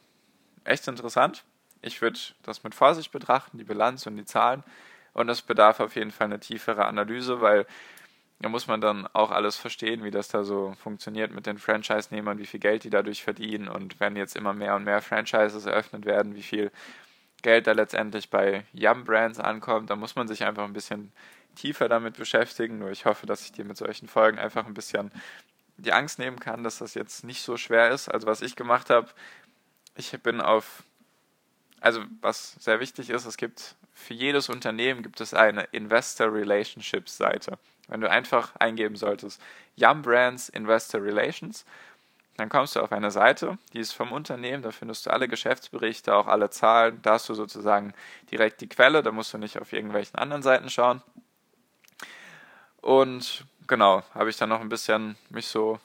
echt 0.64 0.88
interessant. 0.88 1.44
Ich 1.82 2.00
würde 2.00 2.18
das 2.42 2.64
mit 2.64 2.74
Vorsicht 2.74 3.12
betrachten, 3.12 3.58
die 3.58 3.64
Bilanz 3.64 4.06
und 4.06 4.16
die 4.16 4.24
Zahlen. 4.24 4.64
Und 5.12 5.28
es 5.28 5.42
bedarf 5.42 5.80
auf 5.80 5.94
jeden 5.94 6.10
Fall 6.10 6.26
eine 6.26 6.40
tiefere 6.40 6.86
Analyse, 6.86 7.40
weil 7.40 7.66
da 8.40 8.48
muss 8.48 8.66
man 8.66 8.80
dann 8.80 9.06
auch 9.12 9.30
alles 9.30 9.56
verstehen, 9.56 10.02
wie 10.04 10.10
das 10.10 10.28
da 10.28 10.42
so 10.42 10.74
funktioniert 10.82 11.32
mit 11.32 11.46
den 11.46 11.58
Franchise-Nehmern, 11.58 12.38
wie 12.38 12.46
viel 12.46 12.60
Geld 12.60 12.84
die 12.84 12.90
dadurch 12.90 13.22
verdienen 13.22 13.68
und 13.68 14.00
wenn 14.00 14.16
jetzt 14.16 14.34
immer 14.36 14.52
mehr 14.52 14.74
und 14.74 14.84
mehr 14.84 15.00
Franchises 15.02 15.66
eröffnet 15.66 16.04
werden, 16.04 16.34
wie 16.34 16.42
viel 16.42 16.72
Geld 17.42 17.66
da 17.66 17.72
letztendlich 17.72 18.30
bei 18.30 18.64
Yum 18.72 19.04
Brands 19.04 19.38
ankommt, 19.38 19.90
da 19.90 19.96
muss 19.96 20.16
man 20.16 20.26
sich 20.26 20.44
einfach 20.44 20.64
ein 20.64 20.72
bisschen 20.72 21.12
tiefer 21.54 21.88
damit 21.88 22.16
beschäftigen. 22.16 22.78
Nur 22.78 22.90
ich 22.90 23.04
hoffe, 23.04 23.26
dass 23.26 23.44
ich 23.44 23.52
dir 23.52 23.64
mit 23.64 23.76
solchen 23.76 24.08
Folgen 24.08 24.38
einfach 24.38 24.66
ein 24.66 24.74
bisschen 24.74 25.12
die 25.76 25.92
Angst 25.92 26.18
nehmen 26.18 26.38
kann, 26.38 26.62
dass 26.62 26.78
das 26.78 26.94
jetzt 26.94 27.24
nicht 27.24 27.42
so 27.42 27.56
schwer 27.56 27.90
ist. 27.90 28.08
Also 28.08 28.26
was 28.26 28.42
ich 28.42 28.56
gemacht 28.56 28.90
habe, 28.90 29.08
ich 29.96 30.10
bin 30.22 30.40
auf, 30.40 30.82
also 31.80 32.02
was 32.20 32.54
sehr 32.60 32.80
wichtig 32.80 33.10
ist, 33.10 33.26
es 33.26 33.36
gibt 33.36 33.76
für 33.92 34.14
jedes 34.14 34.48
Unternehmen 34.48 35.02
gibt 35.02 35.20
es 35.20 35.34
eine 35.34 35.62
Investor 35.70 36.32
Relationships 36.32 37.16
Seite. 37.16 37.58
Wenn 37.86 38.00
du 38.00 38.10
einfach 38.10 38.56
eingeben 38.56 38.96
solltest, 38.96 39.40
Yum 39.76 40.02
Brands 40.02 40.48
Investor 40.48 41.02
Relations, 41.02 41.64
dann 42.36 42.48
kommst 42.48 42.74
du 42.74 42.80
auf 42.80 42.90
eine 42.90 43.12
Seite, 43.12 43.58
die 43.72 43.78
ist 43.78 43.92
vom 43.92 44.10
Unternehmen, 44.10 44.62
da 44.62 44.72
findest 44.72 45.06
du 45.06 45.10
alle 45.10 45.28
Geschäftsberichte, 45.28 46.14
auch 46.14 46.26
alle 46.26 46.50
Zahlen, 46.50 47.00
da 47.02 47.12
hast 47.12 47.28
du 47.28 47.34
sozusagen 47.34 47.94
direkt 48.30 48.60
die 48.60 48.68
Quelle, 48.68 49.04
da 49.04 49.12
musst 49.12 49.32
du 49.32 49.38
nicht 49.38 49.60
auf 49.60 49.72
irgendwelchen 49.72 50.18
anderen 50.18 50.42
Seiten 50.42 50.68
schauen. 50.68 51.02
Und 52.80 53.46
genau, 53.66 54.02
habe 54.14 54.30
ich 54.30 54.36
dann 54.36 54.48
noch 54.48 54.60
ein 54.60 54.68
bisschen 54.68 55.16
mich 55.30 55.46
so 55.46 55.78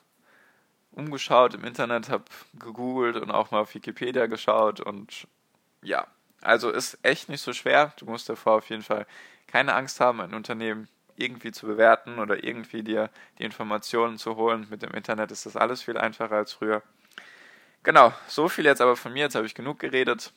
umgeschaut 0.92 1.54
im 1.54 1.64
Internet, 1.64 2.10
habe 2.10 2.26
gegoogelt 2.54 3.16
und 3.18 3.32
auch 3.32 3.52
mal 3.52 3.62
auf 3.62 3.74
Wikipedia 3.76 4.26
geschaut 4.26 4.80
und 4.80 5.28
ja, 5.82 6.08
also 6.42 6.70
ist 6.70 6.98
echt 7.04 7.30
nicht 7.30 7.42
so 7.42 7.54
schwer. 7.54 7.94
Du 7.98 8.06
musst 8.06 8.30
davor 8.30 8.58
auf 8.58 8.70
jeden 8.70 8.84
Fall 8.84 9.06
keine 9.48 9.74
Angst 9.74 10.00
haben, 10.00 10.22
ein 10.22 10.34
Unternehmen 10.34 10.88
irgendwie 11.16 11.52
zu 11.52 11.68
bewerten 11.68 12.20
oder 12.20 12.44
irgendwie 12.44 12.82
dir 12.84 13.10
die 13.38 13.44
Informationen 13.44 14.18
zu 14.18 14.36
holen. 14.36 14.68
Mit 14.70 14.82
dem 14.82 14.92
Internet 14.92 15.32
ist 15.32 15.46
das 15.46 15.56
alles 15.56 15.84
viel 15.84 15.98
einfacher 15.98 16.36
als 16.36 16.54
früher. 16.54 16.82
Genau, 17.84 18.14
so 18.28 18.50
viel 18.50 18.66
jetzt 18.66 18.82
aber 18.82 18.96
von 18.96 19.14
mir. 19.14 19.24
Jetzt 19.24 19.36
habe 19.36 19.46
ich 19.46 19.56
genug 19.56 19.80
geredet. 19.80 20.32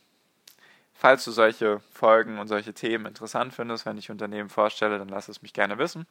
Falls 0.95 1.25
du 1.25 1.33
solche 1.33 1.81
Folgen 1.93 2.39
und 2.39 2.49
solche 2.49 2.75
Themen 2.75 3.07
interessant 3.07 3.55
findest, 3.55 3.87
wenn 3.87 3.99
ich 3.99 4.11
Unternehmen 4.11 4.49
vorstelle, 4.49 4.99
dann 4.99 5.09
lass 5.09 5.29
es 5.29 5.43
mich 5.43 5.53
gerne 5.53 5.79
wissen. 5.79 6.07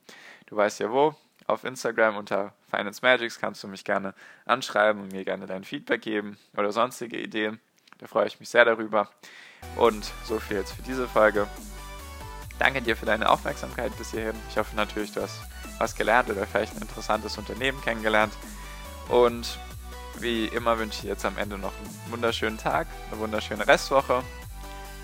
Du 0.47 0.55
weißt 0.55 0.79
ja 0.79 0.91
wo. 0.91 1.15
Auf 1.47 1.63
Instagram 1.63 2.17
unter 2.17 2.53
Finance 2.69 2.99
Magics 3.01 3.39
kannst 3.39 3.63
du 3.63 3.67
mich 3.67 3.83
gerne 3.83 4.13
anschreiben 4.45 5.01
und 5.01 5.11
mir 5.11 5.25
gerne 5.25 5.47
dein 5.47 5.63
Feedback 5.63 6.01
geben 6.01 6.37
oder 6.55 6.71
sonstige 6.71 7.17
Ideen. 7.17 7.59
Da 7.99 8.07
freue 8.07 8.27
ich 8.27 8.39
mich 8.39 8.49
sehr 8.49 8.65
darüber. 8.65 9.09
Und 9.75 10.11
so 10.25 10.39
viel 10.39 10.57
jetzt 10.57 10.73
für 10.73 10.81
diese 10.81 11.07
Folge. 11.07 11.47
Danke 12.59 12.81
dir 12.81 12.95
für 12.95 13.05
deine 13.05 13.29
Aufmerksamkeit 13.29 13.95
bis 13.97 14.11
hierhin. 14.11 14.35
Ich 14.49 14.57
hoffe 14.57 14.75
natürlich, 14.75 15.11
du 15.13 15.21
hast 15.21 15.41
was 15.79 15.95
gelernt 15.95 16.29
oder 16.29 16.45
vielleicht 16.45 16.75
ein 16.75 16.81
interessantes 16.81 17.37
Unternehmen 17.37 17.81
kennengelernt. 17.81 18.33
Und 19.09 19.57
wie 20.19 20.45
immer 20.45 20.77
wünsche 20.77 20.99
ich 20.99 21.05
jetzt 21.05 21.25
am 21.25 21.37
Ende 21.37 21.57
noch 21.57 21.73
einen 21.77 22.11
wunderschönen 22.11 22.57
Tag, 22.57 22.87
eine 23.09 23.19
wunderschöne 23.19 23.67
Restwoche 23.67 24.23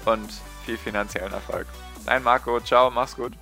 und 0.07 0.29
viel 0.65 0.77
finanziellen 0.77 1.33
Erfolg. 1.33 1.67
Dein 2.05 2.23
Marco, 2.23 2.59
ciao, 2.61 2.89
mach's 2.89 3.15
gut. 3.15 3.33